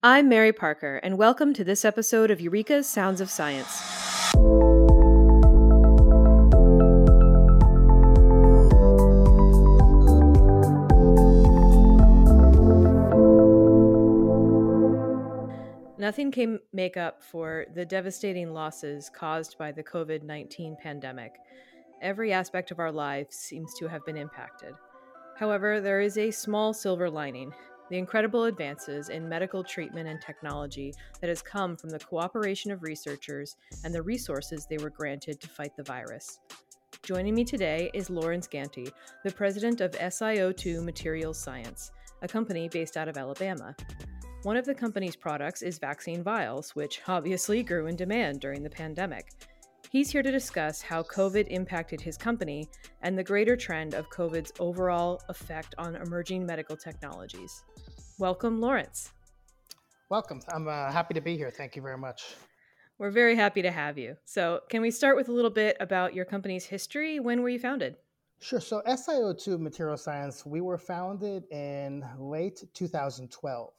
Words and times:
I'm 0.00 0.28
Mary 0.28 0.52
Parker, 0.52 0.98
and 0.98 1.18
welcome 1.18 1.52
to 1.54 1.64
this 1.64 1.84
episode 1.84 2.30
of 2.30 2.40
Eureka's 2.40 2.88
Sounds 2.88 3.20
of 3.20 3.28
Science. 3.28 3.82
Nothing 15.98 16.30
can 16.30 16.60
make 16.72 16.96
up 16.96 17.20
for 17.20 17.66
the 17.74 17.84
devastating 17.84 18.54
losses 18.54 19.10
caused 19.12 19.58
by 19.58 19.72
the 19.72 19.82
COVID 19.82 20.22
19 20.22 20.76
pandemic. 20.80 21.32
Every 22.00 22.32
aspect 22.32 22.70
of 22.70 22.78
our 22.78 22.92
lives 22.92 23.34
seems 23.34 23.74
to 23.80 23.88
have 23.88 24.06
been 24.06 24.16
impacted. 24.16 24.74
However, 25.36 25.80
there 25.80 26.00
is 26.00 26.16
a 26.16 26.30
small 26.30 26.72
silver 26.72 27.10
lining 27.10 27.52
the 27.90 27.96
incredible 27.96 28.44
advances 28.44 29.08
in 29.08 29.28
medical 29.28 29.64
treatment 29.64 30.08
and 30.08 30.20
technology 30.20 30.94
that 31.20 31.28
has 31.28 31.42
come 31.42 31.76
from 31.76 31.90
the 31.90 31.98
cooperation 31.98 32.70
of 32.70 32.82
researchers 32.82 33.56
and 33.84 33.94
the 33.94 34.02
resources 34.02 34.66
they 34.66 34.78
were 34.78 34.90
granted 34.90 35.40
to 35.40 35.48
fight 35.48 35.76
the 35.76 35.82
virus. 35.82 36.40
Joining 37.02 37.34
me 37.34 37.44
today 37.44 37.90
is 37.94 38.10
Lawrence 38.10 38.46
Ganti, 38.46 38.90
the 39.24 39.32
president 39.32 39.80
of 39.80 39.92
SiO2 39.92 40.84
Materials 40.84 41.38
Science, 41.38 41.92
a 42.22 42.28
company 42.28 42.68
based 42.68 42.96
out 42.96 43.08
of 43.08 43.16
Alabama. 43.16 43.74
One 44.42 44.56
of 44.56 44.66
the 44.66 44.74
company's 44.74 45.16
products 45.16 45.62
is 45.62 45.78
vaccine 45.78 46.22
vials, 46.22 46.76
which 46.76 47.00
obviously 47.08 47.62
grew 47.62 47.86
in 47.86 47.96
demand 47.96 48.40
during 48.40 48.62
the 48.62 48.70
pandemic. 48.70 49.32
He's 49.90 50.10
here 50.10 50.22
to 50.22 50.30
discuss 50.30 50.82
how 50.82 51.02
COVID 51.02 51.46
impacted 51.48 51.98
his 51.98 52.18
company 52.18 52.68
and 53.00 53.16
the 53.16 53.24
greater 53.24 53.56
trend 53.56 53.94
of 53.94 54.10
COVID's 54.10 54.52
overall 54.60 55.22
effect 55.30 55.74
on 55.78 55.96
emerging 55.96 56.44
medical 56.44 56.76
technologies. 56.76 57.64
Welcome, 58.18 58.60
Lawrence. 58.60 59.12
Welcome. 60.10 60.42
I'm 60.52 60.68
uh, 60.68 60.92
happy 60.92 61.14
to 61.14 61.22
be 61.22 61.38
here. 61.38 61.50
Thank 61.50 61.74
you 61.74 61.80
very 61.80 61.96
much. 61.96 62.34
We're 62.98 63.10
very 63.10 63.34
happy 63.34 63.62
to 63.62 63.70
have 63.70 63.96
you. 63.96 64.16
So, 64.26 64.60
can 64.68 64.82
we 64.82 64.90
start 64.90 65.16
with 65.16 65.30
a 65.30 65.32
little 65.32 65.50
bit 65.50 65.78
about 65.80 66.14
your 66.14 66.26
company's 66.26 66.66
history? 66.66 67.18
When 67.18 67.40
were 67.40 67.48
you 67.48 67.58
founded? 67.58 67.96
Sure. 68.40 68.60
So, 68.60 68.82
SiO2 68.86 69.58
Material 69.58 69.96
Science, 69.96 70.44
we 70.44 70.60
were 70.60 70.76
founded 70.76 71.44
in 71.50 72.04
late 72.18 72.62
2012 72.74 73.72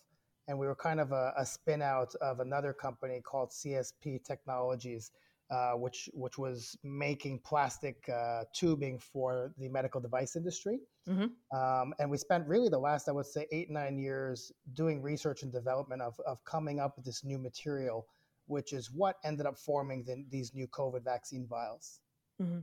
and 0.47 0.57
we 0.57 0.65
were 0.65 0.75
kind 0.75 0.99
of 0.99 1.11
a, 1.11 1.33
a 1.37 1.45
spin 1.45 1.83
out 1.83 2.15
of 2.19 2.39
another 2.39 2.73
company 2.73 3.21
called 3.23 3.51
CSP 3.51 4.23
Technologies 4.23 5.11
uh, 5.49 5.71
which 5.71 6.09
which 6.13 6.37
was 6.37 6.77
making 6.83 7.39
plastic 7.39 8.07
uh, 8.09 8.43
tubing 8.53 8.99
for 8.99 9.51
the 9.57 9.67
medical 9.69 9.99
device 9.99 10.35
industry. 10.35 10.79
Mm-hmm. 11.07 11.57
Um, 11.57 11.93
and 11.99 12.09
we 12.09 12.17
spent 12.17 12.47
really 12.47 12.69
the 12.69 12.77
last, 12.77 13.09
I 13.09 13.11
would 13.11 13.25
say, 13.25 13.47
eight 13.51 13.71
nine 13.71 13.97
years 13.97 14.51
doing 14.73 15.01
research 15.01 15.43
and 15.43 15.51
development 15.51 16.01
of 16.01 16.19
of 16.27 16.43
coming 16.45 16.79
up 16.79 16.95
with 16.95 17.05
this 17.05 17.23
new 17.23 17.39
material, 17.39 18.07
which 18.45 18.73
is 18.73 18.91
what 18.91 19.15
ended 19.23 19.45
up 19.45 19.57
forming 19.57 20.03
the, 20.03 20.23
these 20.29 20.53
new 20.53 20.67
COVID 20.67 21.03
vaccine 21.03 21.47
vials. 21.47 21.99
Mm-hmm. 22.41 22.59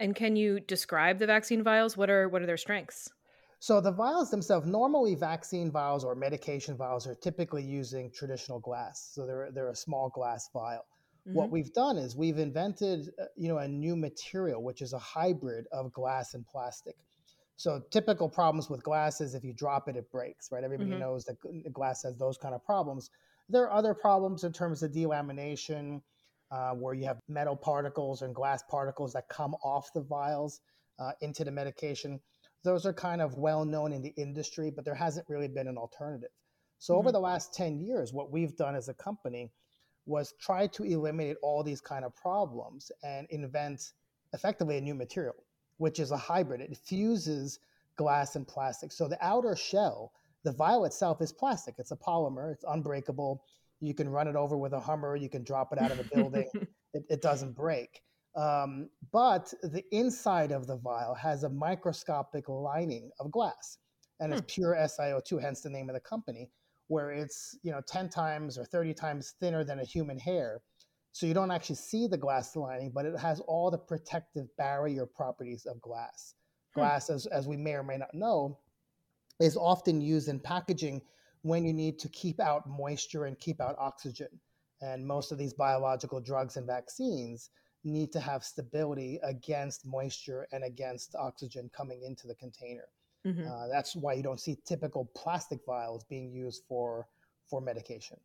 And 0.00 0.14
can 0.14 0.36
you 0.36 0.60
describe 0.60 1.18
the 1.18 1.26
vaccine 1.26 1.62
vials? 1.62 1.96
What 1.96 2.10
are 2.10 2.28
what 2.28 2.42
are 2.42 2.46
their 2.46 2.56
strengths? 2.56 3.10
So 3.60 3.80
the 3.80 3.92
vials 3.92 4.30
themselves, 4.30 4.66
normally 4.66 5.14
vaccine 5.14 5.70
vials 5.70 6.04
or 6.04 6.14
medication 6.14 6.76
vials 6.76 7.06
are 7.06 7.14
typically 7.14 7.62
using 7.64 8.10
traditional 8.12 8.60
glass. 8.60 9.10
So 9.12 9.26
they're 9.26 9.50
they're 9.52 9.70
a 9.70 9.76
small 9.76 10.10
glass 10.10 10.50
vial. 10.52 10.84
Mm-hmm. 11.26 11.36
What 11.36 11.50
we've 11.50 11.72
done 11.72 11.96
is 11.96 12.16
we've 12.16 12.38
invented, 12.38 13.10
uh, 13.20 13.24
you 13.36 13.48
know, 13.48 13.58
a 13.58 13.68
new 13.68 13.96
material 13.96 14.62
which 14.62 14.82
is 14.82 14.92
a 14.92 14.98
hybrid 14.98 15.66
of 15.72 15.92
glass 15.92 16.34
and 16.34 16.46
plastic. 16.46 16.96
So 17.56 17.80
typical 17.90 18.28
problems 18.28 18.68
with 18.68 18.82
glass 18.82 19.20
is 19.20 19.34
if 19.34 19.44
you 19.44 19.54
drop 19.54 19.88
it, 19.88 19.96
it 19.96 20.10
breaks, 20.10 20.50
right? 20.50 20.64
Everybody 20.64 20.90
mm-hmm. 20.90 21.00
knows 21.00 21.24
that 21.24 21.72
glass 21.72 22.02
has 22.02 22.16
those 22.16 22.36
kind 22.36 22.54
of 22.54 22.64
problems. 22.64 23.10
There 23.48 23.62
are 23.62 23.72
other 23.72 23.94
problems 23.94 24.44
in 24.44 24.52
terms 24.52 24.82
of 24.82 24.92
delamination, 24.92 26.02
uh, 26.50 26.72
where 26.72 26.94
you 26.94 27.04
have 27.06 27.18
metal 27.28 27.56
particles 27.56 28.22
and 28.22 28.34
glass 28.34 28.62
particles 28.68 29.12
that 29.12 29.28
come 29.28 29.54
off 29.64 29.92
the 29.94 30.02
vials 30.02 30.60
uh, 30.98 31.12
into 31.20 31.44
the 31.44 31.50
medication. 31.50 32.20
Those 32.64 32.86
are 32.86 32.92
kind 32.92 33.20
of 33.20 33.36
well 33.38 33.64
known 33.64 33.92
in 33.92 34.02
the 34.02 34.14
industry, 34.16 34.70
but 34.70 34.84
there 34.84 34.94
hasn't 34.94 35.28
really 35.28 35.48
been 35.48 35.68
an 35.68 35.78
alternative. 35.78 36.30
So 36.78 36.92
mm-hmm. 36.92 36.98
over 37.00 37.12
the 37.12 37.20
last 37.20 37.54
10 37.54 37.80
years, 37.80 38.12
what 38.12 38.30
we've 38.30 38.56
done 38.56 38.74
as 38.74 38.88
a 38.88 38.94
company 38.94 39.50
was 40.06 40.34
try 40.40 40.66
to 40.66 40.84
eliminate 40.84 41.36
all 41.42 41.62
these 41.62 41.80
kind 41.80 42.04
of 42.04 42.14
problems 42.14 42.90
and 43.02 43.26
invent 43.30 43.92
effectively 44.32 44.76
a 44.76 44.80
new 44.80 44.94
material, 44.94 45.36
which 45.78 45.98
is 45.98 46.10
a 46.10 46.16
hybrid. 46.16 46.60
It 46.60 46.76
fuses 46.76 47.60
glass 47.96 48.36
and 48.36 48.46
plastic. 48.46 48.92
So 48.92 49.08
the 49.08 49.18
outer 49.24 49.56
shell, 49.56 50.12
the 50.42 50.52
vial 50.52 50.84
itself 50.84 51.22
is 51.22 51.32
plastic. 51.32 51.76
It's 51.78 51.92
a 51.92 51.96
polymer. 51.96 52.52
It's 52.52 52.64
unbreakable. 52.68 53.42
You 53.80 53.94
can 53.94 54.08
run 54.08 54.28
it 54.28 54.36
over 54.36 54.56
with 54.56 54.72
a 54.72 54.80
Hummer. 54.80 55.16
You 55.16 55.28
can 55.28 55.44
drop 55.44 55.72
it 55.72 55.78
out 55.80 55.90
of 55.90 56.00
a 56.00 56.04
building. 56.14 56.48
it, 56.94 57.04
it, 57.08 57.22
doesn't 57.22 57.54
break. 57.54 58.02
Um, 58.36 58.88
but 59.12 59.52
the 59.62 59.84
inside 59.92 60.52
of 60.52 60.66
the 60.66 60.76
vial 60.76 61.14
has 61.14 61.44
a 61.44 61.48
microscopic 61.48 62.48
lining 62.48 63.10
of 63.20 63.30
glass, 63.30 63.78
and 64.20 64.32
it's 64.32 64.40
hmm. 64.40 64.46
pure 64.46 64.74
SiO2. 64.74 65.40
Hence 65.40 65.60
the 65.60 65.70
name 65.70 65.88
of 65.88 65.94
the 65.94 66.00
company 66.00 66.50
where 66.88 67.10
it's 67.10 67.56
you 67.62 67.72
know 67.72 67.80
10 67.86 68.08
times 68.08 68.58
or 68.58 68.64
30 68.64 68.94
times 68.94 69.34
thinner 69.40 69.64
than 69.64 69.80
a 69.80 69.84
human 69.84 70.18
hair. 70.18 70.60
So 71.12 71.26
you 71.26 71.34
don't 71.34 71.52
actually 71.52 71.76
see 71.76 72.06
the 72.06 72.16
glass 72.16 72.56
lining 72.56 72.90
but 72.94 73.06
it 73.06 73.18
has 73.18 73.40
all 73.40 73.70
the 73.70 73.78
protective 73.78 74.46
barrier 74.56 75.06
properties 75.06 75.66
of 75.66 75.80
glass. 75.80 76.34
Hmm. 76.74 76.80
glass 76.80 77.10
as, 77.10 77.26
as 77.26 77.46
we 77.46 77.56
may 77.56 77.74
or 77.74 77.82
may 77.82 77.96
not 77.96 78.14
know 78.14 78.58
is 79.40 79.56
often 79.56 80.00
used 80.00 80.28
in 80.28 80.40
packaging 80.40 81.02
when 81.42 81.64
you 81.64 81.72
need 81.72 81.98
to 81.98 82.08
keep 82.08 82.40
out 82.40 82.68
moisture 82.68 83.26
and 83.26 83.38
keep 83.38 83.60
out 83.60 83.76
oxygen. 83.78 84.28
And 84.80 85.06
most 85.06 85.32
of 85.32 85.38
these 85.38 85.54
biological 85.54 86.20
drugs 86.20 86.56
and 86.56 86.66
vaccines 86.66 87.50
need 87.84 88.12
to 88.12 88.20
have 88.20 88.44
stability 88.44 89.20
against 89.22 89.86
moisture 89.86 90.46
and 90.52 90.64
against 90.64 91.14
oxygen 91.16 91.70
coming 91.74 92.02
into 92.02 92.26
the 92.26 92.34
container 92.36 92.88
Mm-hmm. 93.26 93.48
Uh, 93.48 93.68
that's 93.68 93.96
why 93.96 94.12
you 94.12 94.22
don't 94.22 94.40
see 94.40 94.58
typical 94.66 95.10
plastic 95.14 95.60
vials 95.66 96.04
being 96.04 96.30
used 96.30 96.62
for 96.68 97.08
for 97.48 97.60
medication. 97.60 98.18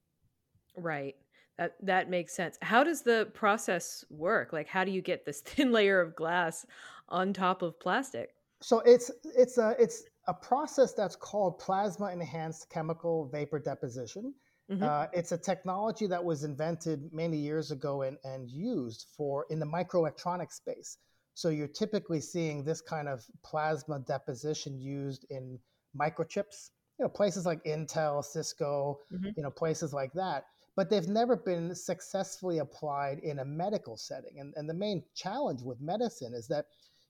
Right. 0.75 1.15
That 1.57 1.75
that 1.83 2.09
makes 2.09 2.33
sense. 2.33 2.57
How 2.61 2.83
does 2.83 3.01
the 3.01 3.29
process 3.33 4.05
work? 4.09 4.53
Like, 4.53 4.67
how 4.67 4.83
do 4.83 4.91
you 4.91 5.01
get 5.01 5.25
this 5.25 5.41
thin 5.45 5.71
layer 5.71 5.99
of 6.01 6.15
glass 6.15 6.65
on 7.07 7.33
top 7.33 7.61
of 7.61 7.79
plastic? 7.79 8.33
So 8.61 8.79
it's 8.79 9.09
it's 9.23 9.57
a 9.57 9.75
it's 9.79 10.03
a 10.27 10.33
process 10.33 10.93
that's 10.93 11.15
called 11.15 11.59
plasma 11.59 12.11
enhanced 12.11 12.69
chemical 12.69 13.29
vapor 13.31 13.59
deposition. 13.59 14.33
Mm-hmm. 14.69 14.83
Uh, 14.83 15.07
it's 15.13 15.31
a 15.31 15.37
technology 15.37 16.05
that 16.07 16.23
was 16.23 16.43
invented 16.43 17.11
many 17.11 17.37
years 17.37 17.71
ago 17.71 18.03
and, 18.03 18.17
and 18.23 18.47
used 18.49 19.07
for 19.17 19.45
in 19.49 19.59
the 19.59 19.65
microelectronic 19.65 20.51
space. 20.51 20.97
So 21.39 21.47
you're 21.47 21.69
typically 21.69 22.19
seeing 22.19 22.65
this 22.65 22.81
kind 22.81 23.07
of 23.07 23.25
plasma 23.45 23.99
deposition 23.99 24.77
used 24.77 25.25
in 25.29 25.57
microchips, 25.97 26.71
you 26.97 27.05
know, 27.05 27.09
places 27.09 27.45
like 27.45 27.63
Intel, 27.63 28.21
Cisco, 28.21 28.99
mm-hmm. 29.09 29.29
you 29.37 29.43
know, 29.43 29.49
places 29.49 29.93
like 29.93 30.11
that. 30.15 30.43
But 30.75 30.89
they've 30.89 31.07
never 31.07 31.37
been 31.37 31.73
successfully 31.73 32.57
applied 32.57 33.19
in 33.19 33.39
a 33.39 33.45
medical 33.45 33.95
setting. 33.95 34.41
And, 34.41 34.53
and 34.57 34.69
the 34.69 34.73
main 34.73 35.01
challenge 35.15 35.61
with 35.61 35.79
medicine 35.79 36.33
is 36.33 36.45
that 36.49 36.65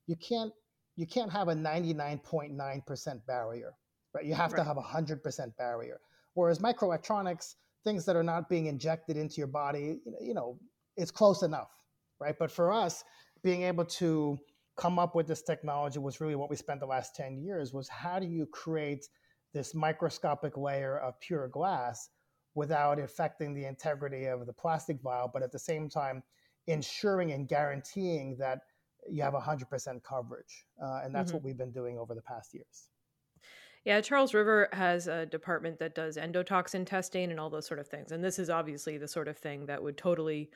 you 0.06 0.16
can't 0.16 0.54
you 0.96 1.08
can't 1.08 1.32
have 1.32 1.48
a 1.48 1.56
99.9% 1.56 3.26
barrier, 3.26 3.74
right? 4.14 4.26
You 4.26 4.36
have 4.36 4.52
right. 4.52 4.60
to 4.60 4.64
have 4.64 4.78
a 4.78 4.82
100% 4.82 5.58
barrier. 5.58 6.00
Whereas 6.36 6.60
microelectronics, 6.60 7.56
things 7.84 8.06
that 8.06 8.16
are 8.16 8.24
not 8.24 8.48
being 8.48 8.68
injected 8.68 9.18
into 9.18 9.38
your 9.38 9.48
body, 9.48 10.02
you 10.22 10.34
know, 10.36 10.60
it's 10.98 11.10
close 11.10 11.42
enough, 11.42 11.72
right? 12.20 12.36
But 12.38 12.52
for 12.52 12.72
us, 12.72 13.04
being 13.44 13.64
able 13.64 13.86
to 13.86 14.38
come 14.78 14.98
up 14.98 15.16
with 15.16 15.28
this 15.28 15.42
technology 15.42 16.00
was 16.00 16.22
really 16.22 16.36
what 16.36 16.50
we 16.50 16.56
spent 16.56 16.80
the 16.80 16.86
last 16.86 17.16
10 17.16 17.38
years 17.38 17.74
was 17.74 17.90
how 17.90 18.18
do 18.20 18.26
you 18.26 18.46
create 18.46 19.08
this 19.54 19.76
microscopic 19.76 20.56
layer 20.58 20.98
of 21.00 21.20
pure 21.20 21.48
glass 21.50 22.10
without 22.56 23.00
affecting 23.00 23.54
the 23.54 23.66
integrity 23.66 24.26
of 24.26 24.46
the 24.46 24.54
plastic 24.54 25.02
vial 25.02 25.30
but 25.32 25.44
at 25.44 25.52
the 25.52 25.60
same 25.60 25.90
time 25.90 26.24
ensuring 26.68 27.32
and 27.34 27.48
guaranteeing 27.48 28.38
that 28.38 28.60
you 29.10 29.22
have 29.22 29.34
100% 29.34 30.04
coverage 30.04 30.66
uh, 30.82 31.02
and 31.04 31.14
that's 31.14 31.30
mm-hmm. 31.30 31.38
what 31.38 31.44
we've 31.44 31.58
been 31.58 31.72
doing 31.72 31.98
over 31.98 32.16
the 32.16 32.22
past 32.22 32.54
years 32.54 32.90
yeah, 33.86 34.02
Charles 34.02 34.34
River 34.34 34.68
has 34.74 35.08
a 35.08 35.26
department 35.26 35.80
that 35.80 35.96
does 35.96 36.18
endotoxin 36.18 36.86
testing 36.86 37.32
and 37.32 37.40
all 37.40 37.50
those 37.50 37.66
sort 37.66 37.80
of 37.80 37.88
things. 37.88 38.12
And 38.12 38.24
this 38.24 38.38
is 38.38 38.50
obviously 38.50 38.98
the 38.98 39.08
sort 39.08 39.28
of 39.28 39.38
thing 39.38 39.68
that 39.68 39.82
would 39.82 39.98
totally 39.98 40.50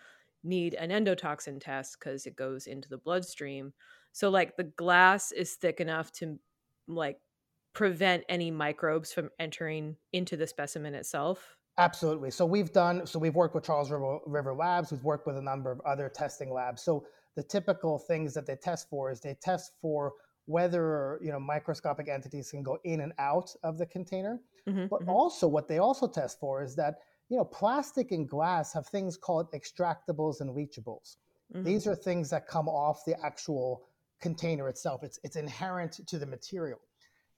need 0.44 0.74
an 0.76 0.90
endotoxin 0.90 1.60
test 1.62 1.98
because 2.00 2.26
it 2.26 2.36
goes 2.36 2.68
into 2.68 2.90
the 2.90 2.98
bloodstream. 2.98 3.74
So 4.12 4.30
like 4.30 4.58
the 4.58 4.66
glass 4.66 5.32
is 5.32 5.56
thick 5.56 5.80
enough 5.80 6.12
to 6.14 6.40
like 6.88 7.22
prevent 7.74 8.24
any 8.30 8.52
microbes 8.52 9.14
from 9.14 9.30
entering 9.40 9.98
into 10.12 10.38
the 10.38 10.48
specimen 10.48 10.96
itself. 10.96 11.58
Absolutely. 11.78 12.30
So 12.30 12.46
we've 12.46 12.72
done 12.72 13.08
so 13.08 13.18
we've 13.18 13.36
worked 13.36 13.56
with 13.56 13.64
Charles 13.64 13.90
River, 13.90 14.20
River 14.28 14.54
Labs, 14.54 14.92
we've 14.92 15.04
worked 15.04 15.26
with 15.26 15.38
a 15.38 15.42
number 15.42 15.72
of 15.72 15.82
other 15.82 16.08
testing 16.08 16.54
labs. 16.54 16.84
So 16.84 17.08
the 17.36 17.42
typical 17.44 17.98
things 17.98 18.36
that 18.36 18.46
they 18.46 18.56
test 18.56 18.90
for 18.90 19.10
is 19.10 19.22
they 19.22 19.34
test 19.34 19.74
for 19.82 20.14
whether 20.46 21.20
you 21.22 21.32
know 21.32 21.40
microscopic 21.40 22.08
entities 22.10 22.52
can 22.52 22.62
go 22.62 22.78
in 22.84 23.00
and 23.02 23.12
out 23.18 23.56
of 23.64 23.80
the 23.80 23.88
container. 23.88 24.40
Mm-hmm, 24.68 24.88
But 24.90 25.02
mhm. 25.04 25.16
also, 25.16 25.48
what 25.48 25.68
they 25.68 25.80
also 25.80 26.08
test 26.08 26.40
for 26.40 26.62
is 26.62 26.76
that 26.76 27.00
you 27.30 27.38
know 27.38 27.46
plastic 27.46 28.12
and 28.12 28.28
glass 28.28 28.74
have 28.74 28.88
things 28.88 29.18
called 29.18 29.52
extractables 29.54 30.42
and 30.42 30.50
leachables. 30.56 31.18
Mhm. 31.54 31.64
These 31.64 31.88
are 31.88 31.96
things 31.96 32.30
that 32.30 32.48
come 32.48 32.68
off 32.68 33.06
the 33.06 33.20
actual 33.24 33.88
container 34.20 34.70
itself. 34.70 35.04
It's 35.04 35.20
it's 35.24 35.36
inherent 35.36 35.94
to 36.08 36.18
the 36.18 36.26
material. 36.26 36.80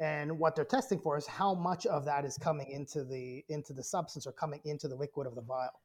And 0.02 0.38
what 0.38 0.56
they're 0.56 0.66
testing 0.66 1.00
for 1.00 1.18
is 1.18 1.26
how 1.26 1.54
much 1.54 1.86
of 1.86 2.04
that 2.06 2.26
is 2.26 2.38
coming 2.38 2.70
into 2.70 3.04
the 3.06 3.46
into 3.50 3.74
the 3.74 3.84
substance 3.84 4.28
or 4.28 4.34
coming 4.34 4.62
into 4.66 4.88
the 4.88 4.96
liquid 4.96 5.28
of 5.28 5.36
the 5.36 5.42
vial. 5.42 5.82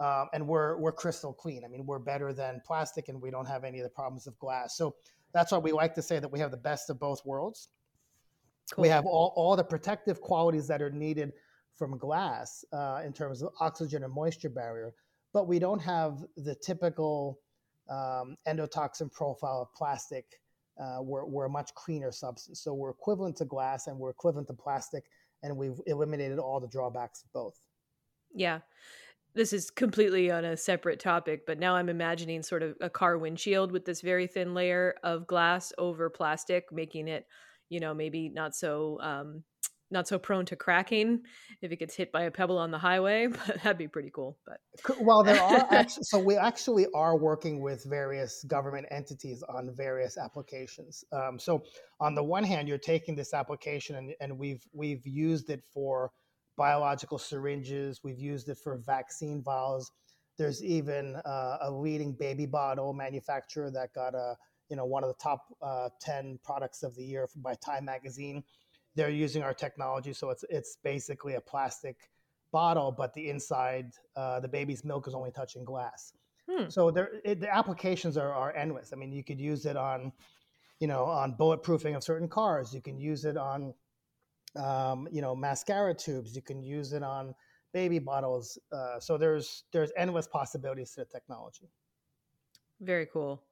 Um, 0.00 0.28
and 0.32 0.46
we're 0.46 0.76
we're 0.78 0.92
crystal 0.92 1.32
clean. 1.32 1.64
I 1.64 1.68
mean, 1.68 1.84
we're 1.84 1.98
better 1.98 2.32
than 2.32 2.62
plastic, 2.64 3.08
and 3.08 3.20
we 3.20 3.30
don't 3.30 3.46
have 3.46 3.64
any 3.64 3.80
of 3.80 3.84
the 3.84 3.90
problems 3.90 4.26
of 4.28 4.38
glass. 4.38 4.76
So 4.76 4.94
that's 5.32 5.50
why 5.50 5.58
we 5.58 5.72
like 5.72 5.94
to 5.96 6.02
say 6.02 6.20
that 6.20 6.30
we 6.30 6.38
have 6.38 6.52
the 6.52 6.56
best 6.56 6.88
of 6.88 7.00
both 7.00 7.24
worlds. 7.26 7.68
Cool. 8.72 8.82
We 8.82 8.88
have 8.88 9.06
all, 9.06 9.32
all 9.34 9.56
the 9.56 9.64
protective 9.64 10.20
qualities 10.20 10.66
that 10.68 10.82
are 10.82 10.90
needed 10.90 11.32
from 11.78 11.96
glass 11.96 12.64
uh, 12.72 13.00
in 13.04 13.12
terms 13.12 13.42
of 13.42 13.52
oxygen 13.60 14.02
and 14.02 14.12
moisture 14.12 14.48
barrier, 14.48 14.92
but 15.32 15.46
we 15.46 15.58
don't 15.58 15.80
have 15.80 16.24
the 16.36 16.54
typical 16.54 17.38
um, 17.88 18.36
endotoxin 18.46 19.10
profile 19.12 19.62
of 19.62 19.74
plastic. 19.74 20.24
Uh, 20.80 20.98
we're, 21.00 21.24
we're 21.24 21.46
a 21.46 21.50
much 21.50 21.74
cleaner 21.74 22.12
substance. 22.12 22.60
So 22.60 22.74
we're 22.74 22.90
equivalent 22.90 23.36
to 23.36 23.44
glass 23.44 23.86
and 23.86 23.98
we're 23.98 24.10
equivalent 24.10 24.48
to 24.48 24.54
plastic, 24.54 25.04
and 25.42 25.56
we've 25.56 25.80
eliminated 25.86 26.38
all 26.38 26.60
the 26.60 26.68
drawbacks 26.68 27.22
of 27.22 27.32
both. 27.32 27.60
Yeah. 28.34 28.60
This 29.34 29.52
is 29.52 29.70
completely 29.70 30.30
on 30.30 30.44
a 30.44 30.56
separate 30.56 30.98
topic, 30.98 31.46
but 31.46 31.58
now 31.58 31.76
I'm 31.76 31.88
imagining 31.88 32.42
sort 32.42 32.62
of 32.62 32.74
a 32.80 32.90
car 32.90 33.18
windshield 33.18 33.70
with 33.70 33.84
this 33.84 34.00
very 34.00 34.26
thin 34.26 34.54
layer 34.54 34.94
of 35.02 35.26
glass 35.26 35.72
over 35.78 36.10
plastic, 36.10 36.72
making 36.72 37.08
it, 37.08 37.26
you 37.68 37.78
know, 37.78 37.94
maybe 37.94 38.28
not 38.28 38.56
so 38.56 38.98
um 39.00 39.44
not 39.90 40.06
so 40.06 40.18
prone 40.18 40.44
to 40.46 40.56
cracking 40.56 41.22
if 41.62 41.72
it 41.72 41.76
gets 41.76 41.94
hit 41.94 42.12
by 42.12 42.22
a 42.22 42.30
pebble 42.30 42.58
on 42.58 42.70
the 42.70 42.78
highway, 42.78 43.26
but 43.46 43.62
that'd 43.62 43.78
be 43.78 43.88
pretty 43.88 44.10
cool. 44.10 44.38
But 44.46 44.60
Well, 45.00 45.22
there 45.22 45.40
are 45.40 45.66
actually, 45.70 46.04
so 46.04 46.18
we 46.18 46.36
actually 46.36 46.86
are 46.94 47.16
working 47.16 47.60
with 47.60 47.84
various 47.84 48.44
government 48.44 48.86
entities 48.90 49.42
on 49.48 49.74
various 49.74 50.18
applications. 50.18 51.04
Um, 51.12 51.38
so 51.38 51.62
on 52.00 52.14
the 52.14 52.22
one 52.22 52.44
hand, 52.44 52.68
you're 52.68 52.78
taking 52.78 53.14
this 53.14 53.34
application 53.34 53.96
and, 53.96 54.14
and 54.20 54.38
we've 54.38 54.64
we've 54.72 55.06
used 55.06 55.50
it 55.50 55.62
for 55.72 56.10
biological 56.56 57.18
syringes. 57.18 58.00
We've 58.02 58.18
used 58.18 58.48
it 58.48 58.58
for 58.62 58.76
vaccine 58.76 59.42
vials. 59.42 59.90
There's 60.36 60.62
even 60.62 61.16
uh, 61.24 61.58
a 61.62 61.70
leading 61.70 62.12
baby 62.12 62.46
bottle 62.46 62.92
manufacturer 62.92 63.70
that 63.70 63.92
got 63.94 64.14
a 64.14 64.36
you 64.68 64.76
know 64.76 64.84
one 64.84 65.02
of 65.02 65.08
the 65.08 65.22
top 65.22 65.44
uh, 65.62 65.88
ten 66.00 66.38
products 66.44 66.82
of 66.82 66.94
the 66.94 67.04
year 67.04 67.26
by 67.36 67.54
Time 67.54 67.86
Magazine. 67.86 68.44
They're 68.98 69.10
using 69.26 69.42
our 69.44 69.54
technology, 69.54 70.12
so 70.14 70.30
it's 70.30 70.44
it's 70.50 70.78
basically 70.84 71.36
a 71.36 71.42
plastic 71.42 72.10
bottle, 72.52 72.92
but 72.92 73.14
the 73.14 73.30
inside, 73.30 73.92
uh, 74.16 74.40
the 74.40 74.48
baby's 74.48 74.84
milk 74.84 75.08
is 75.08 75.14
only 75.14 75.32
touching 75.32 75.64
glass. 75.64 76.14
hmm, 76.50 76.68
So 76.68 76.90
there, 76.90 77.10
it, 77.24 77.40
the 77.40 77.54
applications 77.54 78.16
are, 78.18 78.32
are 78.32 78.54
endless. 78.56 78.92
I 78.92 78.96
mean, 78.96 79.12
you 79.12 79.24
could 79.24 79.40
use 79.40 79.66
it 79.66 79.76
on, 79.76 80.12
you 80.80 80.88
know, 80.88 81.04
on 81.04 81.36
bulletproofing 81.36 81.96
of 81.96 82.04
certain 82.04 82.28
cars. 82.28 82.74
You 82.74 82.82
can 82.82 82.98
use 82.98 83.24
it 83.26 83.36
on, 83.38 83.74
um, 84.56 85.08
you 85.12 85.22
know, 85.22 85.36
mascara 85.36 85.94
tubes. 85.94 86.36
You 86.36 86.42
can 86.42 86.62
use 86.62 86.92
it 86.94 87.02
on 87.04 87.34
baby 87.72 88.00
bottles. 88.00 88.58
Uh, 88.72 89.00
so 89.00 89.18
there's 89.18 89.64
there's 89.72 89.92
endless 89.96 90.28
possibilities 90.28 90.92
to 90.92 91.02
the 91.02 91.06
technology. 91.06 91.70
very 92.80 93.06
cool. 93.06 93.42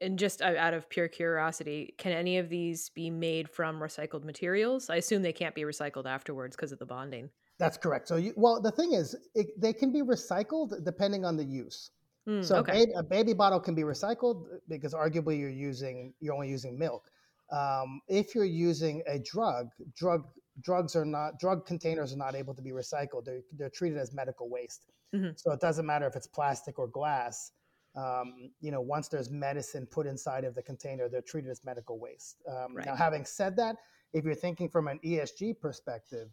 And 0.00 0.18
just 0.18 0.42
out 0.42 0.74
of 0.74 0.88
pure 0.88 1.08
curiosity, 1.08 1.94
can 1.98 2.12
any 2.12 2.38
of 2.38 2.48
these 2.48 2.90
be 2.90 3.10
made 3.10 3.48
from 3.48 3.80
recycled 3.80 4.22
materials? 4.24 4.88
I 4.90 4.96
assume 4.96 5.22
they 5.22 5.32
can't 5.32 5.54
be 5.54 5.62
recycled 5.62 6.06
afterwards 6.06 6.54
because 6.54 6.70
of 6.72 6.78
the 6.78 6.86
bonding. 6.86 7.30
That's 7.58 7.76
correct. 7.76 8.08
So 8.08 8.16
you, 8.16 8.34
well, 8.36 8.60
the 8.60 8.70
thing 8.72 8.92
is, 8.92 9.16
it, 9.34 9.48
they 9.60 9.72
can 9.72 9.92
be 9.92 10.02
recycled 10.02 10.84
depending 10.84 11.24
on 11.24 11.36
the 11.36 11.44
use. 11.44 11.90
Hmm, 12.26 12.50
So 12.50 12.56
okay. 12.56 12.74
a, 12.76 12.86
baby, 12.86 12.92
a 12.96 13.02
baby 13.02 13.32
bottle 13.32 13.60
can 13.60 13.74
be 13.74 13.82
recycled 13.82 14.46
because 14.68 14.92
arguably 14.92 15.38
you're 15.38 15.48
using 15.50 16.14
you're 16.20 16.34
only 16.34 16.48
using 16.50 16.78
milk. 16.78 17.10
Um, 17.50 18.00
if 18.08 18.34
you're 18.34 18.44
using 18.44 19.02
a 19.06 19.18
drug, 19.18 19.68
drug 19.94 20.26
drugs 20.60 20.94
are 20.96 21.04
not 21.06 21.38
drug 21.38 21.64
containers 21.64 22.12
are 22.12 22.16
not 22.18 22.34
able 22.34 22.54
to 22.54 22.62
be 22.62 22.70
recycled. 22.72 23.24
They're 23.24 23.42
they're 23.52 23.70
treated 23.70 23.98
as 23.98 24.12
medical 24.12 24.50
waste. 24.50 24.86
Mhm. 25.12 25.36
So 25.36 25.52
it 25.52 25.60
doesn't 25.60 25.86
matter 25.86 26.06
if 26.06 26.16
it's 26.16 26.26
plastic 26.26 26.78
or 26.78 26.86
glass. 26.88 27.52
Um, 27.96 28.50
you 28.60 28.70
know, 28.70 28.80
once 28.80 29.08
there's 29.08 29.30
medicine 29.30 29.86
put 29.86 30.06
inside 30.06 30.44
of 30.44 30.54
the 30.54 30.62
container, 30.62 31.08
they're 31.08 31.22
treated 31.22 31.50
as 31.50 31.64
medical 31.64 31.98
waste. 31.98 32.42
Um, 32.48 32.74
Now, 32.86 32.96
having 32.96 33.24
said 33.24 33.56
that, 33.56 33.76
if 34.12 34.24
you're 34.24 34.34
thinking 34.34 34.68
from 34.68 34.88
an 34.88 34.98
ESG 35.04 35.60
perspective, 35.60 36.28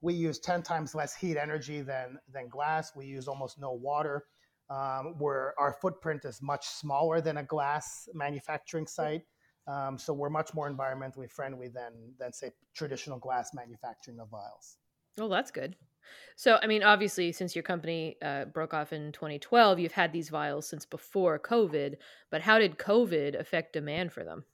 we 0.00 0.14
use 0.14 0.38
10 0.38 0.62
times 0.62 0.94
less 0.94 1.14
heat 1.14 1.36
energy 1.36 1.82
than 1.82 2.18
than 2.32 2.48
glass. 2.48 2.92
We 2.96 3.06
use 3.06 3.28
almost 3.28 3.58
no 3.60 3.72
water 3.72 4.24
um, 4.70 5.18
where 5.18 5.54
our 5.58 5.72
footprint 5.72 6.24
is 6.24 6.40
much 6.40 6.66
smaller 6.66 7.20
than 7.20 7.38
a 7.38 7.44
glass 7.44 8.08
manufacturing 8.14 8.86
site. 8.86 9.22
Um, 9.66 9.98
so 9.98 10.12
we're 10.12 10.30
much 10.30 10.54
more 10.54 10.70
environmentally 10.72 11.30
friendly 11.30 11.68
than 11.68 12.14
than 12.18 12.32
say 12.32 12.52
traditional 12.74 13.18
glass 13.18 13.52
manufacturing 13.52 14.20
of 14.20 14.30
vials. 14.30 14.78
Oh, 15.18 15.28
that's 15.28 15.50
good. 15.50 15.76
So, 16.36 16.58
I 16.62 16.66
mean, 16.66 16.82
obviously, 16.82 17.32
since 17.32 17.54
your 17.54 17.62
company 17.62 18.16
uh, 18.22 18.46
broke 18.46 18.74
off 18.74 18.92
in 18.92 19.12
2012, 19.12 19.78
you've 19.78 19.92
had 19.92 20.12
these 20.12 20.28
vials 20.28 20.66
since 20.68 20.84
before 20.86 21.38
COVID. 21.38 21.96
But 22.30 22.42
how 22.42 22.58
did 22.58 22.78
COVID 22.78 23.38
affect 23.38 23.72
demand 23.72 24.12
for 24.12 24.24
them? 24.24 24.44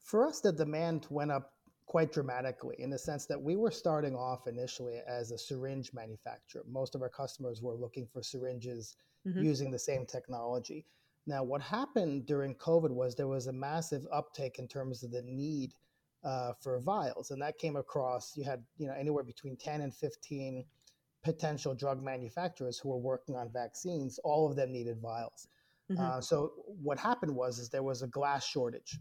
For 0.00 0.26
us, 0.26 0.40
the 0.40 0.52
demand 0.52 1.06
went 1.10 1.30
up 1.30 1.54
quite 1.86 2.12
dramatically 2.12 2.76
in 2.78 2.90
the 2.90 2.98
sense 2.98 3.24
that 3.26 3.40
we 3.40 3.56
were 3.56 3.70
starting 3.70 4.14
off 4.14 4.46
initially 4.46 4.98
as 4.98 5.30
a 5.30 5.38
syringe 5.38 5.92
manufacturer. 5.94 6.64
Most 6.66 6.94
of 6.94 7.02
our 7.02 7.08
customers 7.08 7.62
were 7.62 7.74
looking 7.76 8.06
for 8.06 8.22
syringes 8.22 8.96
Mhm. 9.24 9.44
using 9.44 9.70
the 9.70 9.78
same 9.78 10.04
technology. 10.06 10.86
Now, 11.26 11.42
what 11.44 11.62
happened 11.62 12.26
during 12.26 12.56
COVID 12.56 12.90
was 12.90 13.14
there 13.14 13.26
was 13.28 13.46
a 13.46 13.52
massive 13.52 14.06
uptake 14.12 14.58
in 14.58 14.68
terms 14.68 15.02
of 15.02 15.12
the 15.12 15.22
need 15.22 15.74
uh, 16.24 16.52
for 16.60 16.78
vials, 16.80 17.30
and 17.30 17.40
that 17.42 17.58
came 17.58 17.76
across. 17.76 18.36
You 18.36 18.44
had 18.44 18.62
you 18.78 18.86
know 18.86 18.94
anywhere 18.94 19.24
between 19.24 19.56
ten 19.56 19.80
and 19.80 19.94
fifteen 19.94 20.64
potential 21.22 21.74
drug 21.74 22.02
manufacturers 22.02 22.78
who 22.78 22.88
were 22.88 22.98
working 22.98 23.36
on 23.36 23.50
vaccines. 23.52 24.18
All 24.24 24.48
of 24.48 24.56
them 24.56 24.72
needed 24.72 24.98
vials. 25.00 25.48
Mhm. 25.90 25.98
Uh, 25.98 26.20
so 26.20 26.52
what 26.82 26.98
happened 26.98 27.34
was 27.34 27.58
is 27.58 27.68
there 27.68 27.82
was 27.82 28.02
a 28.02 28.06
glass 28.06 28.44
shortage. 28.46 28.98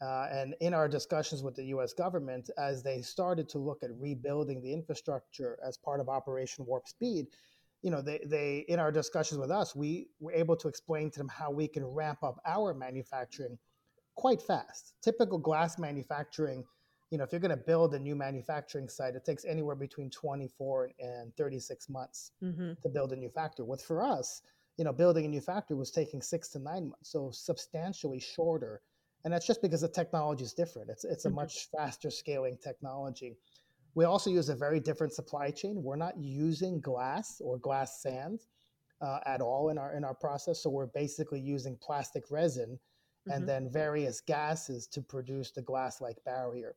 Uh, 0.00 0.26
and 0.32 0.56
in 0.60 0.74
our 0.74 0.88
discussions 0.88 1.44
with 1.44 1.54
the 1.54 1.66
U.S. 1.66 1.92
government, 1.92 2.50
as 2.58 2.82
they 2.82 3.00
started 3.02 3.48
to 3.50 3.58
look 3.58 3.84
at 3.84 3.90
rebuilding 4.00 4.60
the 4.60 4.72
infrastructure 4.72 5.56
as 5.64 5.76
part 5.78 6.00
of 6.00 6.08
Operation 6.08 6.66
Warp 6.66 6.88
Speed, 6.88 7.28
you 7.82 7.90
know, 7.90 8.02
they, 8.02 8.18
they 8.26 8.64
in 8.68 8.80
our 8.80 8.90
discussions 8.90 9.38
with 9.38 9.52
us, 9.52 9.76
we 9.76 10.08
were 10.18 10.32
able 10.32 10.56
to 10.56 10.66
explain 10.66 11.10
to 11.12 11.18
them 11.18 11.28
how 11.28 11.52
we 11.52 11.68
can 11.68 11.84
ramp 11.84 12.18
up 12.24 12.40
our 12.44 12.74
manufacturing 12.74 13.56
quite 14.14 14.42
fast. 14.42 14.94
Typical 15.02 15.38
glass 15.38 15.78
manufacturing, 15.78 16.64
you 17.10 17.18
know, 17.18 17.24
if 17.24 17.32
you're 17.32 17.40
going 17.40 17.56
to 17.56 17.64
build 17.64 17.94
a 17.94 17.98
new 17.98 18.14
manufacturing 18.16 18.88
site, 18.88 19.14
it 19.14 19.24
takes 19.24 19.44
anywhere 19.44 19.76
between 19.76 20.10
24 20.10 20.90
and 20.98 21.34
36 21.36 21.88
months 21.88 22.32
Mhm. 22.42 22.76
to 22.82 22.88
build 22.88 23.12
a 23.12 23.16
new 23.16 23.30
factory. 23.30 23.64
With 23.66 23.82
for 23.82 24.02
us, 24.02 24.42
you 24.78 24.84
know, 24.84 24.92
building 24.92 25.24
a 25.24 25.28
new 25.28 25.40
factory 25.40 25.76
was 25.76 25.90
taking 25.90 26.22
six 26.22 26.48
to 26.50 26.58
nine 26.58 26.88
months, 26.88 27.10
so 27.10 27.30
substantially 27.30 28.18
shorter. 28.20 28.82
And 29.24 29.32
that's 29.32 29.46
just 29.46 29.62
because 29.62 29.82
the 29.82 29.88
technology 29.88 30.44
is 30.44 30.54
different. 30.54 30.90
It's 30.90 31.04
it's 31.04 31.26
a 31.26 31.30
Mhm. 31.30 31.34
much 31.34 31.68
faster 31.70 32.10
scaling 32.10 32.58
technology. 32.58 33.36
We 33.94 34.04
also 34.04 34.30
use 34.30 34.48
a 34.48 34.56
very 34.56 34.80
different 34.80 35.12
supply 35.12 35.50
chain. 35.50 35.82
We're 35.82 35.96
not 35.96 36.16
using 36.18 36.80
glass 36.80 37.40
or 37.40 37.58
glass 37.58 38.00
sand 38.02 38.46
uh, 39.00 39.20
at 39.26 39.40
all 39.40 39.68
in 39.70 39.78
our 39.78 39.94
in 39.94 40.04
our 40.04 40.14
process. 40.14 40.62
So 40.62 40.70
we're 40.70 40.86
basically 40.86 41.40
using 41.40 41.76
plastic 41.76 42.30
resin 42.30 42.80
and 43.26 43.44
Mhm. 43.44 43.46
then 43.46 43.70
various 43.70 44.20
gases 44.20 44.86
to 44.88 45.00
produce 45.02 45.50
the 45.52 45.62
glass-like 45.62 46.22
barrier. 46.24 46.76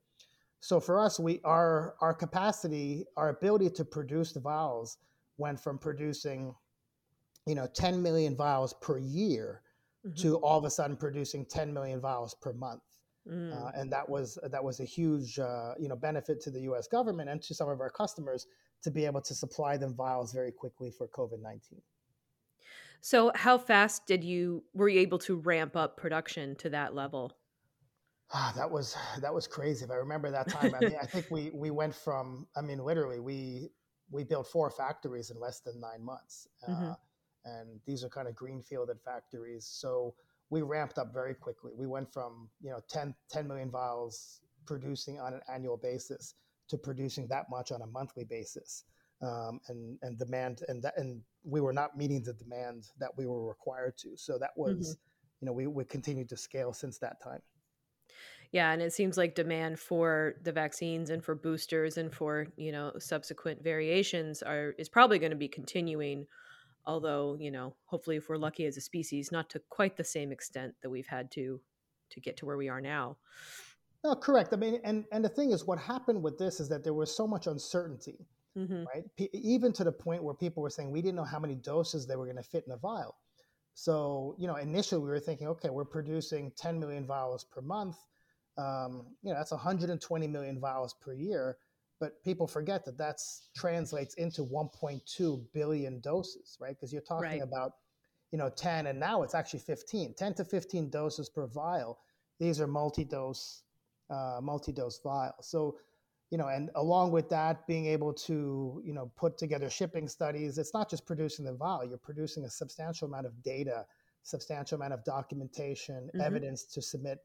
So 0.60 0.80
for 0.80 1.00
us, 1.00 1.20
we 1.20 1.42
our 1.44 1.96
our 2.02 2.14
capacity, 2.14 3.06
our 3.18 3.30
ability 3.30 3.70
to 3.72 3.86
produce 3.86 4.34
the 4.34 4.40
vials 4.40 4.98
went 5.38 5.60
from 5.60 5.78
producing, 5.78 6.56
you 7.46 7.56
know, 7.56 7.68
10 7.68 8.02
million 8.02 8.36
vials 8.36 8.74
per 8.74 8.98
year 8.98 9.62
Mhm. 10.06 10.16
to 10.22 10.38
all 10.38 10.58
of 10.58 10.66
a 10.66 10.70
sudden 10.70 10.98
producing 10.98 11.46
10 11.46 11.74
million 11.74 12.00
vials 12.00 12.34
per 12.36 12.54
month. 12.54 12.84
Mm. 13.28 13.54
Uh, 13.54 13.72
and 13.74 13.92
that 13.92 14.08
was 14.08 14.38
that 14.44 14.64
was 14.64 14.80
a 14.80 14.86
huge 14.86 15.40
uh, 15.40 15.74
you 15.80 15.88
know 15.88 15.96
benefit 15.96 16.40
to 16.42 16.52
the 16.52 16.62
U.S. 16.62 16.88
government 16.88 17.28
and 17.30 17.42
to 17.42 17.56
some 17.56 17.70
of 17.70 17.82
our 17.82 17.90
customers 17.90 18.46
to 18.84 18.92
be 18.92 19.04
able 19.06 19.22
to 19.22 19.34
supply 19.34 19.78
them 19.78 19.96
vials 19.96 20.32
very 20.32 20.52
quickly 20.52 20.92
for 20.92 21.08
COVID 21.08 21.42
nineteen. 21.42 21.82
So, 23.06 23.32
how 23.36 23.60
fast 23.60 24.08
did 24.08 24.24
you 24.24 24.66
were 24.74 24.90
you 24.90 25.00
able 25.00 25.20
to 25.20 25.36
ramp 25.38 25.76
up 25.76 25.96
production 25.96 26.56
to 26.58 26.70
that 26.72 26.96
level? 26.96 27.38
Ah, 28.32 28.52
that 28.56 28.70
was 28.72 28.96
that 29.20 29.34
was 29.34 29.48
crazy. 29.48 29.86
If 29.86 29.92
I 29.92 29.96
remember 29.96 30.32
that 30.32 30.50
time, 30.50 30.74
I 30.74 30.82
mean, 30.82 30.98
I 31.00 31.06
think 31.06 31.28
we 31.30 31.52
we 31.52 31.70
went 31.70 31.94
from 31.94 32.48
I 32.56 32.62
mean, 32.62 32.80
literally 32.80 33.20
we 33.20 33.70
we 34.10 34.24
built 34.24 34.48
four 34.48 34.70
factories 34.72 35.30
in 35.30 35.40
less 35.40 35.60
than 35.62 35.80
nine 35.80 36.04
months, 36.04 36.48
uh, 36.64 36.68
Mhm. 36.68 36.96
and 37.44 37.82
these 37.86 38.04
are 38.04 38.10
kind 38.10 38.28
of 38.28 38.36
greenfielded 38.36 39.00
factories. 39.02 39.66
So 39.68 40.16
we 40.50 40.62
ramped 40.64 40.98
up 40.98 41.14
very 41.14 41.36
quickly. 41.36 41.74
We 41.76 41.86
went 41.88 42.12
from 42.12 42.50
you 42.60 42.72
know 42.72 42.82
10, 42.90 43.16
10 43.30 43.48
million 43.48 43.70
vials 43.70 44.42
producing 44.66 45.20
on 45.20 45.34
an 45.36 45.42
annual 45.48 45.78
basis 45.78 46.34
to 46.68 46.78
producing 46.80 47.28
that 47.28 47.50
much 47.52 47.72
on 47.72 47.82
a 47.84 47.88
monthly 47.88 48.24
basis. 48.26 48.86
Um, 49.22 49.62
and 49.70 49.98
and 50.02 50.18
demand 50.20 50.64
and 50.68 50.84
that 50.84 50.98
and 50.98 51.24
we 51.46 51.62
were 51.62 51.74
not 51.74 51.98
meeting 51.98 52.24
the 52.24 52.34
demand 52.34 52.88
that 53.00 53.12
we 53.18 53.26
were 53.26 53.48
required 53.48 53.98
to. 54.00 54.18
So 54.18 54.38
that 54.40 54.52
was, 54.56 54.74
mm-hmm. 54.74 55.42
you 55.42 55.46
know, 55.46 55.54
we 55.54 55.68
we 55.68 55.86
continued 55.86 56.30
to 56.30 56.38
scale 56.38 56.74
since 56.74 56.98
that 57.00 57.22
time. 57.24 57.42
Yeah, 58.52 58.72
and 58.72 58.82
it 58.82 58.94
seems 58.94 59.18
like 59.18 59.36
demand 59.36 59.80
for 59.80 60.36
the 60.44 60.52
vaccines 60.52 61.10
and 61.10 61.24
for 61.24 61.36
boosters 61.36 61.98
and 61.98 62.14
for 62.14 62.48
you 62.56 62.72
know 62.72 62.94
subsequent 63.00 63.64
variations 63.64 64.42
are 64.42 64.74
is 64.78 64.90
probably 64.90 65.20
going 65.20 65.32
to 65.32 65.38
be 65.38 65.48
continuing. 65.48 66.26
Although 66.86 67.38
you 67.40 67.52
know, 67.52 67.76
hopefully, 67.86 68.18
if 68.18 68.30
we're 68.30 68.38
lucky 68.38 68.66
as 68.66 68.78
a 68.78 68.82
species, 68.82 69.32
not 69.32 69.50
to 69.52 69.62
quite 69.70 69.98
the 69.98 70.04
same 70.04 70.32
extent 70.32 70.76
that 70.82 70.90
we've 70.90 71.08
had 71.08 71.32
to 71.32 71.60
to 72.12 72.22
get 72.22 72.38
to 72.38 72.46
where 72.46 72.58
we 72.58 72.70
are 72.70 72.82
now. 72.82 73.18
No, 74.04 74.16
correct. 74.16 74.54
I 74.54 74.58
mean, 74.58 74.80
and 74.84 75.06
and 75.12 75.26
the 75.26 75.30
thing 75.30 75.52
is, 75.52 75.66
what 75.66 75.80
happened 75.80 76.22
with 76.22 76.38
this 76.38 76.60
is 76.60 76.70
that 76.70 76.84
there 76.84 76.94
was 76.94 77.16
so 77.16 77.28
much 77.28 77.48
uncertainty, 77.48 78.28
mm-hmm. 78.58 78.84
right? 78.86 79.04
P- 79.18 79.30
even 79.34 79.72
to 79.74 79.84
the 79.84 79.92
point 79.92 80.24
where 80.24 80.34
people 80.34 80.64
were 80.64 80.70
saying 80.70 80.92
we 80.92 81.02
didn't 81.02 81.16
know 81.16 81.24
how 81.24 81.40
many 81.40 81.56
doses 81.56 82.06
they 82.06 82.16
were 82.16 82.26
going 82.26 82.38
to 82.38 82.44
fit 82.44 82.64
in 82.66 82.74
a 82.74 82.78
vial. 82.78 83.16
So, 83.74 84.36
you 84.38 84.48
know, 84.48 84.56
initially 84.56 85.02
we 85.02 85.10
were 85.10 85.20
thinking, 85.20 85.48
okay, 85.48 85.70
we're 85.70 85.86
producing 85.86 86.52
10 86.56 86.80
million 86.80 87.06
vials 87.06 87.44
per 87.44 87.62
month. 87.62 87.98
Um, 88.58 89.06
you 89.22 89.32
know, 89.32 89.38
that's 89.38 89.52
120 89.52 90.28
million 90.28 90.60
vials 90.60 90.94
per 90.94 91.14
year. 91.14 91.58
But 92.00 92.24
people 92.24 92.48
forget 92.48 92.86
that 92.86 92.98
that 92.98 93.22
translates 93.56 94.16
into 94.16 94.44
1.2 94.44 95.44
billion 95.54 96.00
doses, 96.00 96.58
right? 96.60 96.76
Because 96.76 96.92
you're 96.92 97.02
talking 97.02 97.30
right. 97.30 97.42
about, 97.42 97.74
you 98.32 98.38
know, 98.38 98.50
10, 98.50 98.88
and 98.88 99.00
now 99.00 99.24
it's 99.24 99.36
actually 99.36 99.60
15, 99.60 100.14
10 100.14 100.34
to 100.36 100.46
15 100.46 100.90
doses 100.90 101.30
per 101.30 101.48
vial. 101.48 102.00
These 102.40 102.60
are 102.60 102.68
multi-dose 102.68 103.64
uh, 104.10 104.40
multi-dose 104.42 105.00
vial. 105.00 105.36
So, 105.42 105.78
you 106.32 106.38
know, 106.38 106.48
and 106.48 106.70
along 106.76 107.12
with 107.12 107.30
that, 107.30 107.68
being 107.68 107.86
able 107.86 108.14
to, 108.14 108.82
you 108.84 108.94
know, 108.94 109.12
put 109.16 109.38
together 109.38 109.70
shipping 109.70 110.08
studies, 110.08 110.58
it's 110.58 110.74
not 110.74 110.90
just 110.90 111.06
producing 111.06 111.46
the 111.46 111.54
vial, 111.54 111.86
you're 111.86 111.98
producing 111.98 112.44
a 112.46 112.50
substantial 112.50 113.08
amount 113.08 113.26
of 113.26 113.44
data, 113.44 113.86
substantial 114.24 114.76
amount 114.76 114.94
of 114.94 115.04
documentation, 115.04 115.96
mm-hmm. 116.08 116.22
evidence 116.22 116.64
to 116.64 116.82
submit. 116.82 117.20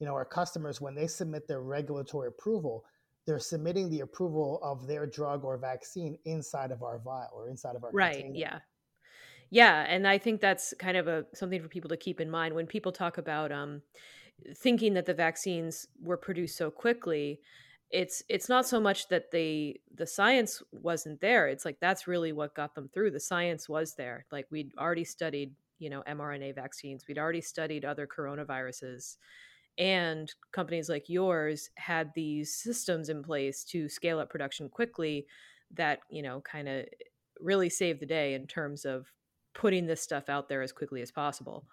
You 0.00 0.06
know, 0.06 0.12
our 0.12 0.24
customers, 0.24 0.80
when 0.80 0.94
they 0.94 1.06
submit 1.06 1.48
their 1.48 1.62
regulatory 1.62 2.28
approval, 2.28 2.84
they're 3.26 3.38
submitting 3.38 3.88
the 3.88 4.00
approval 4.00 4.60
of 4.62 4.86
their 4.86 5.06
drug 5.06 5.44
or 5.44 5.56
vaccine 5.56 6.18
inside 6.24 6.70
of 6.70 6.82
our 6.82 6.98
vial 6.98 7.30
or 7.34 7.48
inside 7.48 7.76
of 7.76 7.84
our 7.84 7.90
right. 7.92 8.16
Container. 8.16 8.36
Yeah. 8.36 8.58
Yeah, 9.50 9.84
and 9.88 10.06
I 10.06 10.18
think 10.18 10.40
that's 10.40 10.74
kind 10.78 10.96
of 10.96 11.06
a 11.06 11.26
something 11.32 11.62
for 11.62 11.68
people 11.68 11.88
to 11.90 11.96
keep 11.96 12.20
in 12.20 12.28
mind 12.28 12.54
when 12.54 12.66
people 12.66 12.90
talk 12.90 13.18
about 13.18 13.52
um, 13.52 13.82
thinking 14.56 14.94
that 14.94 15.06
the 15.06 15.14
vaccines 15.14 15.86
were 16.02 16.16
produced 16.16 16.56
so 16.56 16.70
quickly 16.70 17.40
it's 17.90 18.22
it's 18.28 18.48
not 18.48 18.66
so 18.66 18.80
much 18.80 19.08
that 19.08 19.30
the 19.30 19.76
the 19.94 20.06
science 20.06 20.62
wasn't 20.72 21.20
there 21.20 21.46
it's 21.46 21.64
like 21.64 21.78
that's 21.80 22.06
really 22.06 22.32
what 22.32 22.54
got 22.54 22.74
them 22.74 22.88
through 22.92 23.10
the 23.10 23.20
science 23.20 23.68
was 23.68 23.94
there 23.94 24.26
like 24.32 24.46
we'd 24.50 24.72
already 24.78 25.04
studied 25.04 25.52
you 25.78 25.90
know 25.90 26.02
mRNA 26.08 26.54
vaccines 26.54 27.04
we'd 27.06 27.18
already 27.18 27.40
studied 27.40 27.84
other 27.84 28.06
coronaviruses 28.06 29.16
and 29.78 30.34
companies 30.52 30.88
like 30.88 31.08
yours 31.08 31.70
had 31.76 32.10
these 32.14 32.54
systems 32.54 33.08
in 33.08 33.22
place 33.22 33.64
to 33.64 33.88
scale 33.88 34.18
up 34.18 34.30
production 34.30 34.68
quickly 34.68 35.26
that 35.72 36.00
you 36.10 36.22
know 36.22 36.40
kind 36.40 36.68
of 36.68 36.86
really 37.40 37.68
saved 37.68 38.00
the 38.00 38.06
day 38.06 38.34
in 38.34 38.46
terms 38.46 38.84
of 38.84 39.06
putting 39.54 39.86
this 39.86 40.00
stuff 40.00 40.28
out 40.28 40.48
there 40.48 40.62
as 40.62 40.72
quickly 40.72 41.02
as 41.02 41.10
possible 41.10 41.66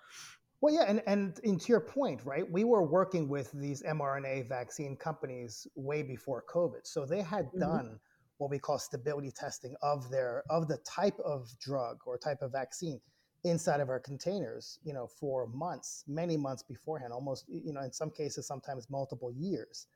well, 0.61 0.73
yeah, 0.73 0.85
and, 0.87 1.01
and, 1.07 1.39
and 1.43 1.59
to 1.59 1.67
your 1.67 1.81
point, 1.81 2.21
right? 2.23 2.49
We 2.49 2.63
were 2.63 2.83
working 2.83 3.27
with 3.27 3.51
these 3.51 3.81
mRNA 3.81 4.47
vaccine 4.47 4.95
companies 4.95 5.67
way 5.75 6.03
before 6.03 6.43
COVID, 6.53 6.81
so 6.83 7.05
they 7.05 7.21
had 7.21 7.47
mm-hmm. 7.47 7.59
done 7.59 7.99
what 8.37 8.51
we 8.51 8.59
call 8.59 8.79
stability 8.79 9.31
testing 9.31 9.75
of 9.81 10.09
their 10.09 10.43
of 10.49 10.67
the 10.67 10.77
type 10.77 11.19
of 11.23 11.47
drug 11.59 11.97
or 12.05 12.17
type 12.17 12.41
of 12.41 12.51
vaccine 12.51 12.99
inside 13.43 13.79
of 13.79 13.89
our 13.89 13.99
containers, 13.99 14.79
you 14.83 14.93
know, 14.93 15.07
for 15.07 15.47
months, 15.47 16.03
many 16.07 16.37
months 16.37 16.63
beforehand, 16.63 17.11
almost, 17.11 17.45
you 17.47 17.73
know, 17.73 17.81
in 17.81 17.91
some 17.91 18.11
cases, 18.11 18.47
sometimes 18.47 18.89
multiple 18.89 19.31
years 19.31 19.87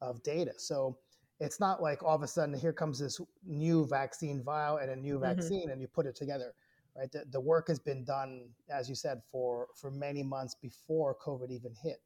of 0.00 0.22
data. 0.22 0.52
So 0.56 0.98
it's 1.40 1.60
not 1.60 1.82
like 1.82 2.02
all 2.02 2.14
of 2.14 2.22
a 2.22 2.26
sudden 2.26 2.54
here 2.54 2.72
comes 2.72 2.98
this 2.98 3.20
new 3.46 3.86
vaccine 3.86 4.42
vial 4.42 4.78
and 4.78 4.90
a 4.90 4.96
new 4.96 5.18
mm-hmm. 5.18 5.34
vaccine, 5.34 5.70
and 5.70 5.80
you 5.80 5.88
put 5.88 6.06
it 6.06 6.16
together 6.16 6.54
right? 6.96 7.10
The, 7.10 7.24
the 7.30 7.40
work 7.40 7.68
has 7.68 7.78
been 7.78 8.04
done, 8.04 8.48
as 8.68 8.88
you 8.88 8.94
said, 8.94 9.22
for 9.30 9.68
for 9.74 9.90
many 9.90 10.22
months 10.22 10.54
before 10.54 11.16
COVID 11.24 11.50
even 11.50 11.74
hit. 11.82 12.00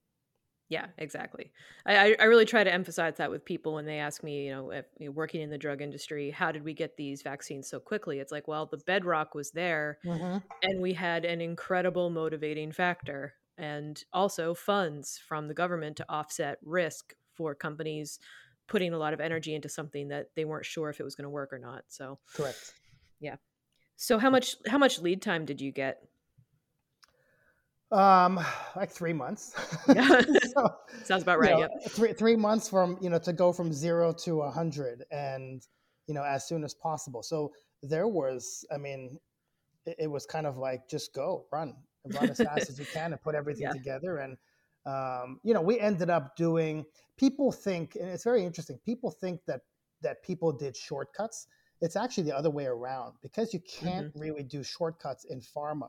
Yeah, 0.70 0.86
exactly. 0.98 1.50
I, 1.86 2.14
I 2.20 2.24
really 2.24 2.44
try 2.44 2.62
to 2.62 2.72
emphasize 2.72 3.16
that 3.16 3.30
with 3.30 3.42
people 3.42 3.72
when 3.72 3.86
they 3.86 3.98
ask 3.98 4.22
me, 4.22 4.46
you 4.46 4.50
know, 4.50 4.70
if 4.70 4.84
you 4.98 5.06
know, 5.06 5.12
working 5.12 5.40
in 5.40 5.48
the 5.48 5.56
drug 5.56 5.80
industry, 5.80 6.30
how 6.30 6.52
did 6.52 6.62
we 6.62 6.74
get 6.74 6.98
these 6.98 7.22
vaccines 7.22 7.70
so 7.70 7.80
quickly? 7.80 8.18
It's 8.18 8.32
like, 8.32 8.46
well, 8.46 8.66
the 8.66 8.76
bedrock 8.76 9.34
was 9.34 9.50
there, 9.50 9.98
mm-hmm. 10.04 10.38
and 10.62 10.80
we 10.82 10.92
had 10.92 11.24
an 11.24 11.40
incredible 11.40 12.10
motivating 12.10 12.70
factor, 12.72 13.32
and 13.56 14.02
also 14.12 14.52
funds 14.52 15.18
from 15.26 15.48
the 15.48 15.54
government 15.54 15.96
to 15.96 16.06
offset 16.10 16.58
risk 16.62 17.14
for 17.34 17.54
companies 17.54 18.18
putting 18.66 18.92
a 18.92 18.98
lot 18.98 19.14
of 19.14 19.20
energy 19.20 19.54
into 19.54 19.70
something 19.70 20.08
that 20.08 20.26
they 20.36 20.44
weren't 20.44 20.66
sure 20.66 20.90
if 20.90 21.00
it 21.00 21.04
was 21.04 21.14
going 21.14 21.24
to 21.24 21.30
work 21.30 21.50
or 21.52 21.58
not. 21.58 21.84
So, 21.88 22.18
correct. 22.34 22.74
Yeah. 23.20 23.36
So 24.00 24.16
how 24.16 24.30
much 24.30 24.54
how 24.68 24.78
much 24.78 25.00
lead 25.00 25.20
time 25.20 25.44
did 25.44 25.60
you 25.60 25.72
get? 25.72 26.00
Um, 27.90 28.38
like 28.76 28.90
three 28.90 29.12
months. 29.12 29.54
So, 30.54 30.74
Sounds 31.04 31.22
about 31.22 31.40
right. 31.40 31.50
You 31.50 31.54
know, 31.56 31.68
yep. 31.82 31.90
Three 31.90 32.12
three 32.12 32.36
months 32.36 32.68
from 32.68 32.96
you 33.00 33.10
know 33.10 33.18
to 33.18 33.32
go 33.32 33.52
from 33.52 33.72
zero 33.72 34.12
to 34.24 34.42
a 34.42 34.50
hundred, 34.50 35.04
and 35.10 35.66
you 36.06 36.14
know 36.14 36.22
as 36.22 36.46
soon 36.46 36.62
as 36.62 36.74
possible. 36.74 37.24
So 37.24 37.52
there 37.82 38.06
was, 38.06 38.64
I 38.72 38.78
mean, 38.78 39.18
it, 39.84 39.96
it 39.98 40.06
was 40.06 40.26
kind 40.26 40.46
of 40.46 40.56
like 40.56 40.88
just 40.88 41.12
go, 41.12 41.46
run, 41.52 41.74
run 42.14 42.30
as 42.30 42.38
fast 42.38 42.70
as 42.70 42.78
you 42.78 42.86
can, 42.92 43.12
and 43.12 43.20
put 43.20 43.34
everything 43.34 43.62
yeah. 43.64 43.72
together. 43.72 44.18
And 44.18 44.36
um, 44.86 45.40
you 45.42 45.54
know, 45.54 45.60
we 45.60 45.80
ended 45.80 46.08
up 46.08 46.36
doing. 46.36 46.84
People 47.16 47.50
think, 47.50 47.96
and 47.96 48.08
it's 48.08 48.22
very 48.22 48.44
interesting. 48.44 48.78
People 48.84 49.10
think 49.10 49.40
that 49.46 49.62
that 50.02 50.22
people 50.22 50.52
did 50.52 50.76
shortcuts 50.76 51.48
it's 51.80 51.96
actually 51.96 52.24
the 52.24 52.36
other 52.36 52.50
way 52.50 52.66
around 52.66 53.14
because 53.22 53.54
you 53.54 53.60
can't 53.60 54.08
mm-hmm. 54.08 54.18
really 54.20 54.42
do 54.42 54.62
shortcuts 54.62 55.24
in 55.24 55.40
pharma. 55.40 55.88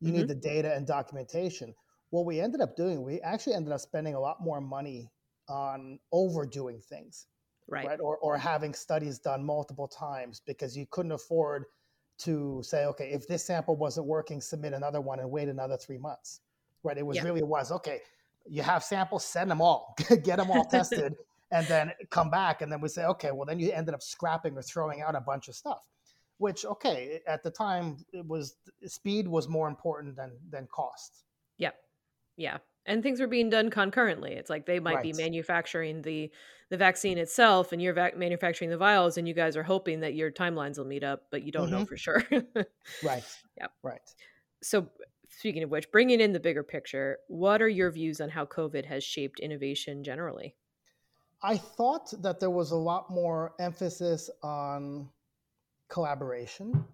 You 0.00 0.08
mm-hmm. 0.08 0.18
need 0.18 0.28
the 0.28 0.34
data 0.34 0.74
and 0.74 0.86
documentation. 0.86 1.74
What 2.10 2.26
we 2.26 2.40
ended 2.40 2.60
up 2.60 2.76
doing, 2.76 3.02
we 3.02 3.20
actually 3.20 3.54
ended 3.54 3.72
up 3.72 3.80
spending 3.80 4.14
a 4.14 4.20
lot 4.20 4.42
more 4.42 4.60
money 4.60 5.10
on 5.48 5.98
overdoing 6.12 6.80
things, 6.80 7.26
right? 7.68 7.86
right? 7.86 8.00
Or, 8.00 8.18
or 8.18 8.36
having 8.36 8.74
studies 8.74 9.18
done 9.18 9.44
multiple 9.44 9.88
times 9.88 10.42
because 10.44 10.76
you 10.76 10.86
couldn't 10.90 11.12
afford 11.12 11.64
to 12.18 12.60
say, 12.62 12.84
okay, 12.86 13.10
if 13.10 13.26
this 13.26 13.44
sample 13.44 13.76
wasn't 13.76 14.06
working, 14.06 14.40
submit 14.40 14.74
another 14.74 15.00
one 15.00 15.20
and 15.20 15.30
wait 15.30 15.48
another 15.48 15.76
three 15.76 15.98
months, 15.98 16.40
right? 16.82 16.98
It 16.98 17.06
was 17.06 17.16
yeah. 17.16 17.24
really 17.24 17.42
was 17.42 17.72
okay. 17.72 18.00
You 18.46 18.62
have 18.62 18.82
samples, 18.84 19.24
send 19.24 19.50
them 19.50 19.60
all, 19.60 19.96
get 20.22 20.36
them 20.36 20.50
all 20.50 20.64
tested, 20.64 21.14
and 21.52 21.66
then 21.68 21.92
come 22.10 22.30
back 22.30 22.62
and 22.62 22.72
then 22.72 22.80
we 22.80 22.88
say 22.88 23.04
okay 23.04 23.30
well 23.30 23.46
then 23.46 23.60
you 23.60 23.70
ended 23.70 23.94
up 23.94 24.02
scrapping 24.02 24.56
or 24.56 24.62
throwing 24.62 25.02
out 25.02 25.14
a 25.14 25.20
bunch 25.20 25.46
of 25.48 25.54
stuff 25.54 25.86
which 26.42 26.64
okay 26.64 27.20
at 27.28 27.44
the 27.44 27.50
time 27.50 27.96
it 28.12 28.26
was 28.26 28.56
speed 28.86 29.28
was 29.28 29.48
more 29.48 29.68
important 29.68 30.16
than 30.16 30.32
than 30.50 30.66
cost. 30.66 31.22
Yeah 31.56 31.70
yeah. 32.36 32.58
And 32.84 33.00
things 33.00 33.20
were 33.20 33.28
being 33.28 33.48
done 33.48 33.70
concurrently. 33.70 34.32
It's 34.32 34.50
like 34.50 34.66
they 34.66 34.80
might 34.80 34.96
right. 34.96 35.02
be 35.04 35.12
manufacturing 35.12 36.02
the 36.02 36.32
the 36.68 36.76
vaccine 36.76 37.18
itself 37.18 37.72
and 37.72 37.80
you're 37.80 37.92
vac- 37.92 38.16
manufacturing 38.16 38.70
the 38.70 38.76
vials 38.76 39.18
and 39.18 39.28
you 39.28 39.34
guys 39.34 39.56
are 39.56 39.62
hoping 39.62 40.00
that 40.00 40.14
your 40.14 40.32
timelines 40.32 40.78
will 40.78 40.86
meet 40.86 41.04
up 41.04 41.24
but 41.30 41.42
you 41.42 41.52
don't 41.52 41.68
mm-hmm. 41.68 41.80
know 41.80 41.84
for 41.84 41.96
sure. 41.96 42.24
Right. 43.04 43.24
Yeah 43.56 43.68
right. 43.84 44.00
So 44.62 44.88
speaking 45.28 45.62
of 45.62 45.70
which 45.70 45.92
bringing 45.92 46.20
in 46.20 46.32
the 46.32 46.40
bigger 46.40 46.64
picture 46.64 47.18
what 47.28 47.62
are 47.62 47.68
your 47.68 47.90
views 47.90 48.20
on 48.20 48.28
how 48.28 48.44
covid 48.44 48.84
has 48.84 49.02
shaped 49.02 49.40
innovation 49.40 50.04
generally 50.04 50.54
I 51.42 51.56
thought 51.56 52.12
that 52.22 52.38
there 52.38 52.50
was 52.50 52.70
a 52.70 52.76
lot 52.76 53.10
more 53.10 53.54
emphasis 53.58 54.30
on 54.42 55.08
collaboration. 55.88 56.84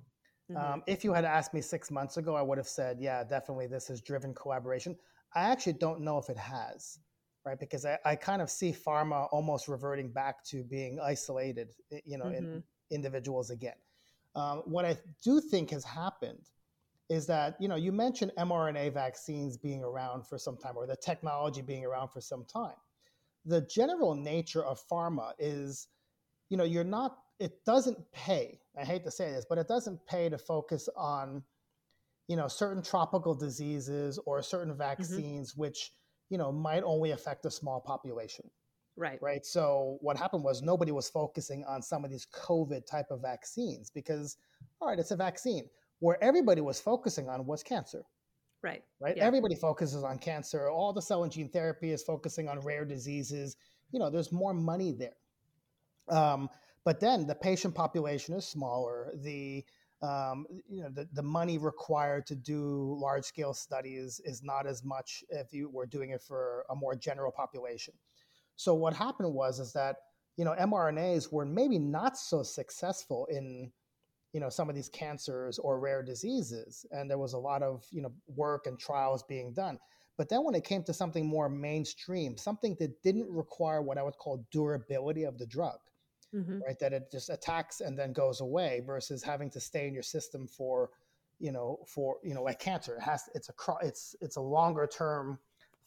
Mm-hmm. 0.51 0.57
Um, 0.57 0.83
if 0.87 1.05
you 1.05 1.13
had 1.13 1.25
asked 1.25 1.53
me 1.53 1.61
six 1.61 1.91
months 1.91 2.17
ago, 2.17 2.35
I 2.35 2.43
would 2.43 2.57
have 2.57 2.69
said, 2.69 2.99
yeah, 2.99 3.23
definitely 3.25 3.67
this 3.67 3.89
has 3.89 4.01
driven 4.01 4.35
collaboration. 4.35 4.97
I 5.35 5.51
actually 5.51 5.75
don't 5.75 6.01
know 6.01 6.17
if 6.17 6.31
it 6.31 6.39
has, 6.39 6.99
right? 7.45 7.61
Because 7.61 7.85
I, 7.85 7.99
I 8.07 8.17
kind 8.17 8.41
of 8.41 8.49
see 8.49 8.73
pharma 8.73 9.29
almost 9.31 9.69
reverting 9.69 10.11
back 10.11 10.43
to 10.47 10.65
being 10.65 10.99
isolated, 10.99 11.75
you 12.07 12.17
know, 12.17 12.27
mm-hmm. 12.27 12.37
in 12.37 12.63
individuals 12.91 13.51
again. 13.51 13.77
Um, 14.35 14.63
what 14.65 14.87
I 14.87 14.97
do 15.23 15.41
think 15.41 15.71
has 15.71 15.85
happened 15.85 16.49
is 17.11 17.27
that, 17.27 17.57
you 17.61 17.69
know, 17.69 17.77
you 17.77 17.93
mentioned 17.93 18.33
mRNA 18.39 18.95
vaccines 18.95 19.59
being 19.59 19.83
around 19.85 20.27
for 20.27 20.39
some 20.39 20.57
time 20.57 20.75
or 20.77 20.87
the 20.87 20.97
technology 20.97 21.61
being 21.61 21.85
around 21.85 22.09
for 22.09 22.23
some 22.23 22.45
time 22.51 22.77
the 23.49 23.63
general 23.63 24.15
nature 24.15 24.65
of 24.65 24.81
pharma 24.91 25.33
is, 25.41 25.89
you 26.51 26.57
know, 26.59 26.65
you're 26.65 26.85
not, 26.85 27.19
it 27.41 27.65
doesn't 27.67 27.99
pay. 28.13 28.61
I 28.81 28.85
hate 28.85 29.05
to 29.05 29.11
say 29.11 29.33
this, 29.33 29.47
but 29.49 29.59
it 29.59 29.69
doesn't 29.69 30.07
pay 30.07 30.29
to 30.31 30.39
focus 30.39 30.89
on, 30.97 31.43
you 32.29 32.37
know 32.37 32.49
certain 32.49 32.83
tropical 32.83 33.35
diseases 33.35 34.19
or 34.27 34.43
certain 34.43 34.73
Mm-hmm. 34.73 34.79
vaccines 34.79 35.57
which 35.57 35.93
you 36.31 36.39
know 36.39 36.53
might 36.53 36.83
only 36.85 37.13
affect 37.13 37.47
a 37.47 37.51
small 37.51 37.81
population 37.81 38.51
Right. 38.97 39.23
right 39.23 39.47
so 39.47 39.99
what 40.03 40.17
happened 40.17 40.45
was 40.45 40.63
nobody 40.63 40.93
was 40.93 41.09
focusing 41.09 41.65
on 41.65 41.83
some 41.83 42.05
of 42.05 42.11
these 42.11 42.27
covid 42.35 42.87
type 42.87 43.07
of 43.11 43.23
vaccines 43.23 43.91
because 43.91 44.37
all 44.81 44.89
right 44.89 44.99
it's 44.99 45.13
a 45.13 45.17
vaccine 45.17 45.69
where 46.01 46.23
everybody 46.23 46.61
was 46.61 46.81
focusing 46.81 47.29
on 47.29 47.47
was 47.47 47.63
cancer 47.63 48.03
Right. 48.63 48.83
right? 49.01 49.17
Yeah. 49.17 49.25
everybody 49.25 49.55
focuses 49.55 50.03
on 50.03 50.19
cancer. 50.19 50.69
All 50.69 50.93
the 50.93 51.03
cell 51.03 51.23
and 51.23 51.33
gene 51.33 51.49
therapy 51.49 51.93
is 51.93 52.03
focusing 52.03 52.49
on 52.49 52.61
rare 52.61 52.85
diseases. 52.85 53.57
You 53.93 54.01
know 54.01 54.11
there's 54.11 54.33
more 54.33 54.53
money 54.53 54.93
there. 54.93 55.17
Um, 56.09 56.49
but 56.85 57.01
then 57.01 57.27
the 57.27 57.35
patient 57.35 57.75
population 57.75 58.35
is 58.35 58.47
smaller. 58.47 59.13
The 59.23 59.65
um, 60.03 60.47
you 60.69 60.83
know 60.83 60.91
the, 60.91 61.09
the 61.13 61.23
money 61.23 61.59
required 61.59 62.27
to 62.27 62.35
do 62.35 62.97
large 62.99 63.25
scale 63.25 63.55
studies 63.55 64.21
is 64.25 64.43
not 64.43 64.67
as 64.67 64.85
much 64.85 65.25
if 65.29 65.53
you 65.53 65.69
were 65.69 65.87
doing 65.87 66.11
it 66.11 66.23
for 66.23 66.65
a 66.71 66.75
more 66.75 66.95
general 66.95 67.31
population. 67.31 67.95
So 68.57 68.75
what 68.75 68.95
happened 68.95 69.33
was 69.35 69.61
is 69.61 69.73
that 69.75 69.97
you 70.37 70.45
know 70.45 70.55
mRNAs 70.59 71.33
were 71.33 71.45
maybe 71.45 71.79
not 71.79 72.17
so 72.17 72.43
successful 72.43 73.27
in 73.31 73.71
you 74.33 74.41
know 74.41 74.49
some 74.49 74.69
of 74.69 74.75
these 74.75 74.89
cancers 74.89 75.59
or 75.59 75.81
rare 75.81 76.03
diseases 76.03 76.85
and 76.93 77.11
there 77.11 77.19
was 77.19 77.33
a 77.33 77.39
lot 77.39 77.63
of 77.63 77.85
you 77.91 78.03
know 78.03 78.13
work 78.27 78.67
and 78.67 78.79
trials 78.79 79.23
being 79.23 79.53
done. 79.53 79.79
But 80.17 80.29
then 80.29 80.43
when 80.43 80.57
it 80.57 80.65
came 80.65 80.83
to 80.83 80.93
something 80.93 81.27
more 81.27 81.49
mainstream 81.49 82.37
something 82.37 82.77
that 82.81 83.03
didn't 83.03 83.31
require 83.31 83.83
what 83.83 83.99
i 83.99 84.03
would 84.03 84.19
call 84.19 84.45
durability 84.51 85.25
of 85.25 85.39
the 85.39 85.47
drug 85.47 85.79
hmm 86.33 86.59
right? 86.67 86.79
That 86.81 86.93
it 86.93 87.11
just 87.11 87.31
attacks 87.31 87.81
and 87.81 87.99
then 87.99 88.13
goes 88.13 88.41
away 88.41 88.83
versus 88.87 89.23
having 89.23 89.51
to 89.51 89.61
stay 89.61 89.87
in 89.87 89.95
your 89.95 90.03
system 90.03 90.47
for 90.47 90.91
you 91.39 91.53
know 91.53 91.79
for 91.87 92.17
you 92.23 92.35
know 92.35 92.43
like 92.43 92.59
cancer. 92.59 92.97
It 92.97 93.03
has 93.03 93.29
it's 93.35 93.49
a 93.49 93.53
it's 93.83 94.15
it's 94.21 94.37
a 94.37 94.41
longer 94.41 94.87
term 94.87 95.39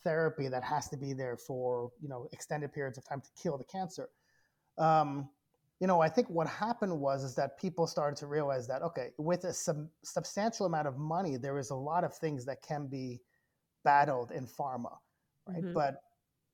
therapy 0.04 0.48
that 0.48 0.64
has 0.64 0.90
to 0.90 0.98
be 0.98 1.14
there 1.14 1.38
for 1.38 1.92
you 2.02 2.10
know 2.10 2.28
extended 2.32 2.74
periods 2.74 2.98
of 2.98 3.08
time 3.08 3.22
to 3.22 3.30
kill 3.42 3.58
the 3.58 3.64
cancer. 3.66 4.10
Um, 4.78 5.30
you 5.82 5.88
know 5.88 6.00
i 6.00 6.08
think 6.08 6.30
what 6.30 6.48
happened 6.48 6.98
was 6.98 7.24
is 7.24 7.36
that 7.36 7.58
people 7.58 7.88
started 7.88 8.16
to 8.16 8.28
realize 8.28 8.68
that 8.68 8.82
okay 8.82 9.10
with 9.18 9.44
a 9.44 9.52
sub- 9.54 9.90
substantial 10.04 10.66
amount 10.66 10.88
of 10.88 10.98
money 10.98 11.36
there 11.36 11.58
is 11.58 11.72
a 11.72 11.76
lot 11.76 12.04
of 12.04 12.14
things 12.14 12.46
that 12.46 12.62
can 12.62 12.88
be 12.88 13.20
battled 13.84 14.32
in 14.32 14.46
pharma 14.46 14.96
right? 15.48 15.64
Mhm. 15.64 15.74
but 15.74 16.04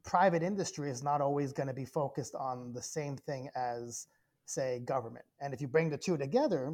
private 0.03 0.41
industry 0.41 0.89
is 0.89 1.03
not 1.03 1.19
always 1.19 1.51
going 1.51 1.67
to 1.67 1.73
be 1.73 1.83
focused 1.83 2.33
on 2.35 2.71
the 2.71 2.81
same 2.81 3.17
thing 3.17 3.49
as 3.55 4.07
say 4.45 4.79
government. 4.85 5.25
And 5.41 5.53
if 5.53 5.59
you 5.59 5.67
bring 5.67 5.89
the 5.89 5.97
two 5.97 6.17
together 6.17 6.73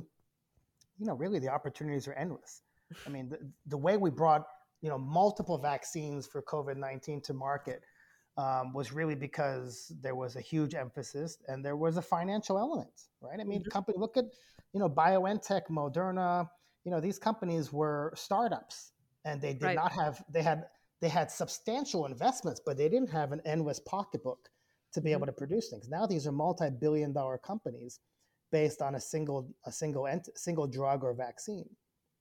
you 1.00 1.06
know 1.08 1.16
really 1.16 1.40
the 1.40 1.50
opportunities 1.50 2.08
are 2.08 2.14
endless. 2.14 2.62
I 3.08 3.10
mean 3.10 3.30
the, 3.30 3.40
the 3.66 3.78
way 3.78 3.98
we 3.98 4.12
brought 4.12 4.46
you 4.82 4.90
know 4.90 5.00
multiple 5.00 5.58
vaccines 5.58 6.28
for 6.28 6.44
covid-19 6.44 7.24
to 7.24 7.34
market 7.34 7.82
um, 8.38 8.74
was 8.74 8.92
really 8.92 9.16
because 9.16 9.92
there 10.02 10.16
was 10.16 10.36
a 10.36 10.42
huge 10.42 10.74
emphasis 10.76 11.38
and 11.48 11.64
there 11.64 11.76
was 11.76 11.98
a 11.98 12.02
financial 12.02 12.58
element 12.58 13.04
right 13.22 13.40
i 13.40 13.44
mean 13.44 13.64
Mhm. 13.64 13.70
company 13.70 13.98
look 13.98 14.18
at 14.18 14.26
you 14.74 14.80
know 14.80 14.90
biontech 14.90 15.64
moderna 15.70 16.50
you 16.84 16.92
know 16.92 17.00
these 17.00 17.20
companies 17.20 17.72
were 17.72 18.12
startups 18.16 18.92
and 19.26 19.42
they 19.42 19.54
did 19.54 19.62
Right. 19.64 19.76
not 19.76 19.92
have 19.92 20.24
they 20.30 20.42
had 20.42 20.66
they 21.02 21.10
had 21.10 21.30
substantial 21.32 22.06
investments 22.06 22.60
but 22.66 22.78
they 22.78 22.90
didn't 22.90 23.10
have 23.10 23.32
an 23.32 23.42
endless 23.46 23.80
pocketbook 23.80 24.50
to 24.94 25.02
be 25.02 25.12
Mhm. 25.12 25.14
able 25.14 25.26
to 25.28 25.34
produce 25.34 25.70
things 25.70 25.90
now 25.90 26.06
these 26.06 26.26
are 26.28 26.32
multi-billion 26.32 27.14
dollar 27.14 27.38
companies 27.38 28.00
based 28.52 28.82
on 28.82 28.96
a 28.96 29.00
single 29.00 29.48
a 29.66 29.72
single 29.72 30.08
ent- 30.08 30.30
single 30.36 30.68
drug 30.68 31.04
or 31.04 31.14
vaccine 31.14 31.70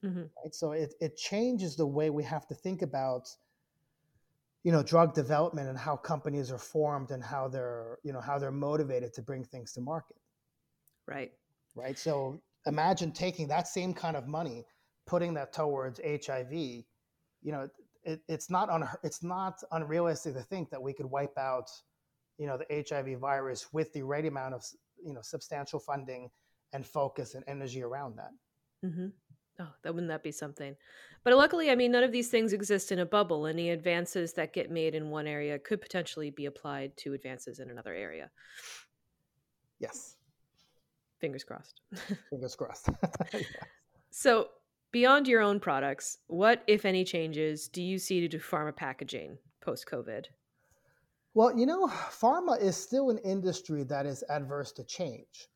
hmm 0.03 0.25
right 0.43 0.55
so 0.55 0.73
it, 0.73 0.95
it 1.01 1.17
changes 1.17 1.77
the 1.77 1.87
way 1.87 2.11
we 2.11 2.23
have 2.25 2.47
to 2.47 2.55
think 2.55 2.83
about 2.83 3.29
you 4.65 4.73
know 4.73 4.83
drug 4.83 5.15
development 5.15 5.69
and 5.69 5.79
how 5.79 5.97
companies 5.97 6.51
are 6.51 6.59
formed 6.59 7.11
and 7.11 7.23
how 7.23 7.49
they're 7.49 7.99
you 8.05 8.13
know 8.13 8.21
how 8.21 8.39
they're 8.39 8.53
motivated 8.53 9.13
to 9.15 9.23
bring 9.23 9.45
things 9.45 9.73
to 9.73 9.81
market. 9.81 10.17
Right. 11.09 11.33
right? 11.75 11.99
So 11.99 12.41
imagine 12.67 13.11
taking 13.11 13.49
that 13.49 13.67
same 13.67 13.93
kind 13.93 14.17
of 14.17 14.29
money 14.29 14.65
putting 15.07 15.35
that 15.35 15.53
towards 15.53 16.01
hiv 16.05 16.53
you 16.53 16.85
know 17.45 17.69
it, 18.05 18.21
it's 18.29 18.51
not 18.51 18.71
un, 18.71 18.89
it's 19.03 19.23
not 19.23 19.61
unrealistic 19.73 20.35
to 20.35 20.43
think 20.43 20.71
that 20.71 20.81
we 20.81 20.93
could 20.93 21.07
wipe 21.07 21.37
out 21.37 21.69
you 22.39 22.47
know 22.47 22.57
the 22.57 22.85
hiv 22.89 23.19
virus 23.19 23.73
with 23.73 23.93
the 23.93 24.03
right 24.03 24.27
amount 24.27 24.55
of 24.55 24.65
you 25.05 25.13
know 25.13 25.21
substantial 25.23 25.81
funding 25.81 26.31
and 26.73 26.87
focus 26.87 27.35
and 27.35 27.45
energy 27.49 27.83
around 27.83 28.17
that. 28.17 28.31
Hmm 28.89 29.09
Oh, 29.59 29.69
that 29.83 29.95
wouldn't 29.95 30.11
that 30.11 30.23
be 30.23 30.33
something? 30.33 30.77
But 31.25 31.35
luckily, 31.35 31.71
I 31.71 31.75
mean, 31.75 31.93
none 31.93 32.03
of 32.03 32.13
these 32.13 32.29
things 32.29 32.53
exist 32.53 32.91
in 32.91 32.99
a 32.99 33.07
bubble. 33.07 33.47
Any 33.47 33.71
advances 33.71 34.33
that 34.33 34.53
get 34.53 34.71
made 34.71 34.95
in 34.95 35.11
one 35.11 35.27
area 35.27 35.59
could 35.59 35.81
potentially 35.81 36.31
be 36.31 36.47
applied 36.47 36.97
to 36.99 37.13
advances 37.13 37.61
in 37.61 37.71
another 37.71 37.95
area. 37.95 38.31
yes 39.79 40.17
Fingers 41.21 41.45
crossed. 41.45 41.81
fingers 42.31 42.57
crossed 42.57 42.89
so, 44.11 44.49
beyond 44.91 45.29
your 45.29 45.41
own 45.41 45.61
products, 45.61 46.19
what, 46.27 46.65
if 46.67 46.85
any, 46.85 47.05
changes 47.05 47.69
do 47.69 47.81
you 47.81 47.99
see 47.99 48.27
to 48.27 48.39
pharma 48.39 48.75
packaging 48.75 49.39
post 49.61 49.87
COVID? 49.87 50.25
Well, 51.35 51.57
you 51.57 51.65
know, 51.65 51.87
pharma 51.87 52.61
is 52.61 52.77
still 52.77 53.11
an 53.11 53.19
industry 53.19 53.85
that 53.85 54.05
is 54.05 54.25
adverse 54.29 54.73
to 54.73 54.85
change, 54.85 55.49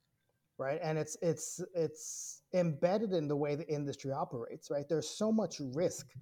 right? 0.59 0.79
And 0.83 0.99
it's 0.99 1.17
it's 1.23 1.61
it's 1.75 2.43
embedded 2.55 3.13
in 3.13 3.29
the 3.29 3.37
way 3.37 3.55
the 3.55 3.69
industry 3.69 4.13
operates, 4.13 4.71
right? 4.71 4.89
There's 4.89 5.09
so 5.09 5.33
much 5.33 5.61
risk 5.61 6.13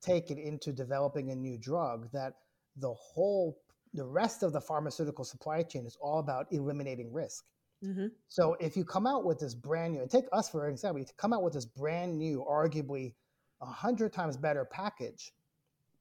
taken 0.00 0.38
into 0.38 0.72
developing 0.72 1.30
a 1.30 1.34
new 1.36 1.58
drug 1.58 2.10
that 2.12 2.34
the 2.76 2.92
whole 2.92 3.58
the 3.94 4.04
rest 4.04 4.42
of 4.42 4.52
the 4.52 4.60
pharmaceutical 4.60 5.24
supply 5.24 5.62
chain 5.62 5.86
is 5.86 5.96
all 6.00 6.18
about 6.18 6.46
eliminating 6.50 7.12
risk. 7.12 7.44
hmm 7.82 8.06
So 8.28 8.56
if 8.60 8.76
you 8.76 8.84
come 8.84 9.06
out 9.06 9.24
with 9.24 9.38
this 9.38 9.54
brand 9.54 9.94
new, 9.94 10.00
and 10.00 10.10
take 10.10 10.24
us 10.32 10.48
for 10.48 10.68
example, 10.68 11.00
you 11.00 11.06
come 11.16 11.32
out 11.32 11.42
with 11.42 11.52
this 11.52 11.66
brand 11.66 12.18
new, 12.18 12.44
arguably 12.48 13.14
a 13.60 13.66
hundred 13.66 14.12
times 14.12 14.36
better 14.36 14.64
package, 14.64 15.32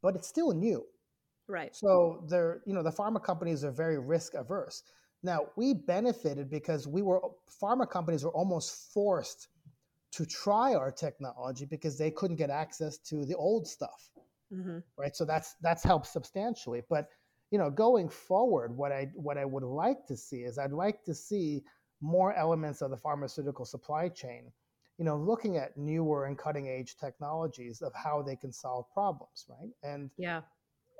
but 0.01 0.15
it's 0.15 0.27
still 0.27 0.53
new. 0.53 0.85
Right. 1.47 1.75
So 1.75 2.23
they're, 2.29 2.61
you 2.65 2.73
know, 2.73 2.83
the 2.83 2.91
pharma 2.91 3.21
companies 3.23 3.63
are 3.63 3.71
very 3.71 3.99
risk 3.99 4.33
averse. 4.33 4.83
Now 5.23 5.47
we 5.55 5.73
benefited 5.73 6.49
because 6.49 6.87
we 6.87 7.01
were 7.01 7.21
pharma 7.61 7.89
companies 7.89 8.23
were 8.23 8.31
almost 8.33 8.93
forced 8.93 9.49
to 10.13 10.25
try 10.25 10.73
our 10.75 10.91
technology 10.91 11.65
because 11.65 11.97
they 11.97 12.11
couldn't 12.11 12.37
get 12.37 12.49
access 12.49 12.97
to 12.97 13.25
the 13.25 13.35
old 13.35 13.67
stuff, 13.67 14.09
hmm 14.51 14.79
right? 14.97 15.15
So 15.15 15.25
that's 15.25 15.55
that's 15.61 15.83
helped 15.83 16.07
substantially. 16.07 16.83
But 16.89 17.09
you 17.51 17.57
know, 17.59 17.69
going 17.69 18.09
forward, 18.09 18.75
what 18.75 18.91
I 18.91 19.09
what 19.15 19.37
I 19.37 19.45
would 19.45 19.63
like 19.63 20.05
to 20.07 20.17
see 20.17 20.41
is 20.43 20.57
I'd 20.57 20.71
like 20.71 21.03
to 21.05 21.13
see 21.13 21.63
more 22.01 22.33
elements 22.35 22.81
of 22.81 22.91
the 22.91 22.97
pharmaceutical 22.97 23.65
supply 23.65 24.09
chain, 24.09 24.51
you 24.97 25.05
know, 25.05 25.17
looking 25.17 25.57
at 25.57 25.77
newer 25.77 26.25
and 26.25 26.37
cutting 26.37 26.69
edge 26.69 26.97
technologies 26.97 27.81
of 27.81 27.93
how 27.93 28.21
they 28.21 28.35
can 28.35 28.51
solve 28.51 28.85
problems, 28.93 29.45
right? 29.49 29.69
And 29.83 30.09
Yeah. 30.17 30.41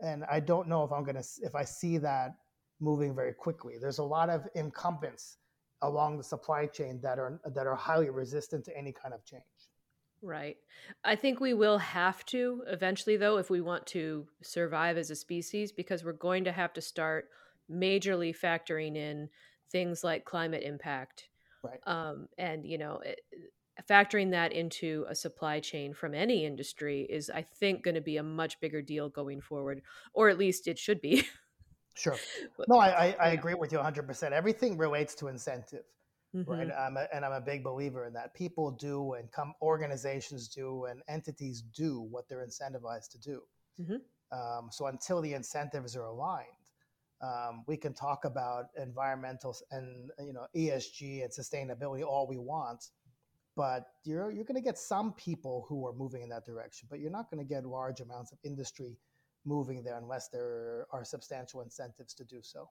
and 0.02 0.26
I 0.32 0.40
don't 0.40 0.68
know 0.68 0.84
if 0.84 0.92
I'm 0.92 1.04
gonna 1.04 1.24
if 1.42 1.56
I 1.56 1.64
see 1.64 1.98
that 2.00 2.36
moving 2.82 3.16
very 3.16 3.34
quickly. 3.34 3.76
There's 3.80 4.00
a 4.00 4.04
lot 4.04 4.30
of 4.30 4.48
incumbents 4.56 5.38
along 5.82 6.18
the 6.18 6.24
supply 6.24 6.66
chain 6.66 7.00
that 7.02 7.18
are 7.20 7.40
that 7.46 7.68
are 7.68 7.76
highly 7.76 8.10
resistant 8.10 8.66
to 8.66 8.78
any 8.78 8.92
kind 8.92 9.14
of 9.14 9.24
change. 9.26 9.44
Right. 10.22 10.58
I 11.04 11.16
think 11.16 11.40
we 11.40 11.54
will 11.54 11.80
have 11.80 12.24
to 12.28 12.64
eventually, 12.68 13.18
though, 13.18 13.38
if 13.38 13.50
we 13.50 13.60
want 13.60 13.88
to 13.88 14.28
survive 14.44 14.98
as 14.98 15.10
a 15.10 15.16
species, 15.16 15.72
because 15.72 16.04
we're 16.04 16.14
going 16.14 16.44
to 16.44 16.52
have 16.52 16.74
to 16.74 16.82
start 16.82 17.30
majorly 17.72 18.36
factoring 18.38 18.96
in 18.96 19.30
things 19.72 20.04
like 20.04 20.26
climate 20.26 20.62
impact. 20.64 21.30
Right. 21.64 21.80
Um, 21.88 22.28
and, 22.38 22.66
you 22.66 22.78
know, 22.78 23.00
it, 23.04 23.22
factoring 23.90 24.32
that 24.32 24.54
into 24.54 25.06
a 25.10 25.16
supply 25.16 25.60
chain 25.60 25.94
from 25.94 26.14
any 26.14 26.46
industry 26.46 27.08
is, 27.10 27.32
I 27.32 27.42
think, 27.42 27.84
going 27.84 27.96
to 27.96 28.02
be 28.02 28.18
a 28.18 28.24
much 28.24 28.60
bigger 28.60 28.82
deal 28.82 29.10
going 29.10 29.42
forward, 29.42 29.82
or 30.14 30.30
at 30.30 30.38
least 30.38 30.68
it 30.68 30.78
should 30.78 31.02
be. 31.02 31.28
Sure. 32.02 32.18
No, 32.68 32.80
I, 32.80 32.90
I, 32.90 33.16
I 33.20 33.30
agree 33.30 33.54
with 33.54 33.72
you 33.72 33.78
100%. 33.78 34.32
Everything 34.32 34.76
relates 34.76 35.14
to 35.16 35.28
incentive, 35.28 35.86
right? 36.34 36.68
Mhm. 36.68 36.80
I'm 36.80 36.98
a, 36.98 37.08
and 37.14 37.24
I'm 37.24 37.32
a 37.34 37.42
big 37.42 37.64
believer 37.64 38.06
in 38.06 38.14
that. 38.14 38.34
People 38.34 38.72
do, 38.72 39.14
and 39.14 39.32
come 39.32 39.54
organizations 39.62 40.48
do, 40.48 40.86
and 40.86 41.04
entities 41.08 41.62
do 41.62 42.02
what 42.02 42.28
they're 42.28 42.44
incentivized 42.46 43.10
to 43.12 43.20
do. 43.20 43.44
Mhm. 43.80 44.02
Um, 44.32 44.70
so 44.72 44.88
until 44.88 45.22
the 45.22 45.34
incentives 45.34 45.96
are 45.96 46.06
aligned, 46.06 46.48
um, 47.22 47.64
we 47.68 47.78
can 47.78 47.94
talk 47.94 48.26
about 48.26 48.66
environmental 48.78 49.56
and 49.70 50.10
you 50.20 50.34
know 50.34 50.48
ESG 50.56 51.24
and 51.24 51.32
sustainability 51.32 52.04
all 52.04 52.26
we 52.28 52.38
want, 52.38 52.90
but 53.56 53.86
you're 54.06 54.32
you're 54.32 54.46
going 54.46 54.56
to 54.56 54.68
get 54.72 54.78
some 54.80 55.14
people 55.14 55.66
who 55.68 55.86
are 55.86 55.94
moving 55.94 56.24
in 56.24 56.30
that 56.30 56.46
direction, 56.46 56.88
but 56.90 57.00
you're 57.00 57.12
not 57.12 57.30
going 57.30 57.46
to 57.46 57.48
get 57.48 57.64
large 57.66 58.00
amounts 58.02 58.32
of 58.32 58.40
industry 58.44 58.98
moving 59.46 59.84
there 59.84 59.98
unless 59.98 60.30
there 60.30 60.88
are 60.92 61.04
substantial 61.04 61.62
incentives 61.62 62.14
to 62.14 62.24
do 62.24 62.42
so. 62.42 62.70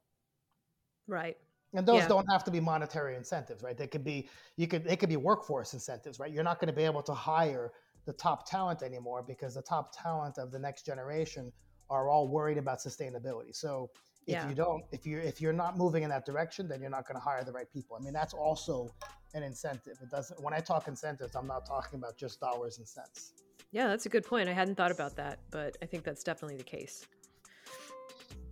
Right. 1.06 1.36
And 1.72 1.86
those 1.86 2.02
Yeah. 2.02 2.08
don't 2.08 2.26
have 2.30 2.44
to 2.44 2.50
be 2.50 2.60
monetary 2.60 3.16
incentives, 3.16 3.62
right? 3.62 3.76
They 3.76 3.86
could 3.86 4.04
be 4.04 4.28
you 4.56 4.66
could 4.66 4.84
they 4.84 4.96
could 4.96 5.08
be 5.08 5.16
workforce 5.16 5.72
incentives, 5.74 6.18
right? 6.18 6.32
You're 6.32 6.44
not 6.44 6.58
going 6.60 6.68
to 6.68 6.72
be 6.74 6.84
able 6.84 7.02
to 7.04 7.14
hire 7.14 7.72
the 8.06 8.12
top 8.12 8.48
talent 8.48 8.82
anymore 8.82 9.22
because 9.22 9.54
the 9.54 9.62
top 9.62 9.92
talent 9.96 10.38
of 10.38 10.50
the 10.50 10.58
next 10.58 10.84
generation 10.84 11.52
are 11.88 12.08
all 12.08 12.28
worried 12.28 12.58
about 12.58 12.78
sustainability. 12.78 13.54
So 13.54 13.90
if 14.26 14.34
yeah. 14.34 14.48
you 14.48 14.54
don't, 14.54 14.84
if 14.92 15.06
you're 15.06 15.20
if 15.20 15.40
you're 15.40 15.52
not 15.52 15.76
moving 15.76 16.02
in 16.02 16.10
that 16.10 16.24
direction, 16.26 16.68
then 16.68 16.80
you're 16.80 16.90
not 16.90 17.06
going 17.06 17.16
to 17.16 17.20
hire 17.20 17.44
the 17.44 17.52
right 17.52 17.70
people. 17.72 17.96
I 17.96 18.00
mean, 18.00 18.12
that's 18.12 18.34
also 18.34 18.94
an 19.34 19.42
incentive. 19.42 19.98
It 20.02 20.10
doesn't. 20.10 20.40
When 20.42 20.54
I 20.54 20.60
talk 20.60 20.88
incentives, 20.88 21.34
I'm 21.34 21.46
not 21.46 21.66
talking 21.66 21.98
about 21.98 22.16
just 22.16 22.40
dollars 22.40 22.78
and 22.78 22.86
cents. 22.86 23.32
Yeah, 23.72 23.86
that's 23.88 24.06
a 24.06 24.08
good 24.08 24.26
point. 24.26 24.48
I 24.48 24.52
hadn't 24.52 24.74
thought 24.74 24.90
about 24.90 25.16
that, 25.16 25.38
but 25.50 25.76
I 25.82 25.86
think 25.86 26.02
that's 26.04 26.24
definitely 26.24 26.56
the 26.56 26.64
case. 26.64 27.06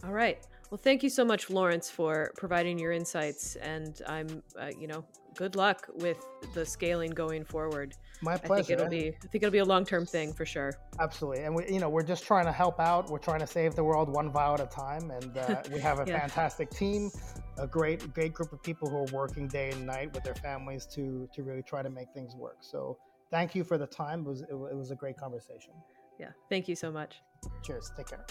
All 0.04 0.12
right. 0.12 0.38
Well, 0.70 0.78
thank 0.78 1.02
you 1.02 1.10
so 1.10 1.24
much, 1.24 1.50
Lawrence, 1.50 1.90
for 1.90 2.32
providing 2.36 2.78
your 2.78 2.92
insights, 2.92 3.56
and 3.56 4.00
I'm, 4.06 4.42
uh, 4.60 4.70
you 4.78 4.86
know, 4.86 5.04
good 5.34 5.56
luck 5.56 5.88
with 5.94 6.18
the 6.52 6.64
scaling 6.64 7.10
going 7.10 7.44
forward. 7.44 7.94
My 8.20 8.36
pleasure. 8.36 8.52
I 8.52 8.56
think 8.56 8.70
it'll 8.70 8.90
be, 8.90 9.08
I 9.08 9.26
think 9.28 9.42
it'll 9.42 9.50
be 9.50 9.58
a 9.58 9.64
long 9.64 9.86
term 9.86 10.04
thing 10.04 10.32
for 10.32 10.44
sure. 10.44 10.74
Absolutely, 11.00 11.44
and 11.44 11.54
we, 11.54 11.68
you 11.72 11.80
know, 11.80 11.88
we're 11.88 12.02
just 12.02 12.24
trying 12.24 12.44
to 12.44 12.52
help 12.52 12.78
out. 12.80 13.08
We're 13.08 13.18
trying 13.18 13.40
to 13.40 13.46
save 13.46 13.76
the 13.76 13.84
world 13.84 14.10
one 14.10 14.30
vial 14.30 14.54
at 14.54 14.60
a 14.60 14.66
time, 14.66 15.10
and 15.10 15.38
uh, 15.38 15.62
we 15.72 15.80
have 15.80 16.00
a 16.00 16.04
yeah. 16.06 16.20
fantastic 16.20 16.70
team, 16.70 17.10
a 17.56 17.66
great, 17.66 18.12
great 18.12 18.34
group 18.34 18.52
of 18.52 18.62
people 18.62 18.90
who 18.90 18.96
are 18.96 19.16
working 19.16 19.48
day 19.48 19.70
and 19.70 19.86
night 19.86 20.12
with 20.12 20.22
their 20.22 20.34
families 20.34 20.84
to 20.94 21.28
to 21.34 21.42
really 21.42 21.62
try 21.62 21.82
to 21.82 21.90
make 21.90 22.08
things 22.12 22.36
work. 22.36 22.58
So, 22.60 22.98
thank 23.30 23.54
you 23.54 23.64
for 23.64 23.78
the 23.78 23.86
time. 23.86 24.20
It 24.20 24.28
was 24.28 24.40
it 24.42 24.76
was 24.76 24.90
a 24.90 24.96
great 24.96 25.16
conversation. 25.16 25.72
Yeah, 26.18 26.30
thank 26.48 26.68
you 26.68 26.76
so 26.76 26.90
much. 26.90 27.22
Cheers. 27.62 27.92
Take 27.96 28.08
care. 28.08 28.26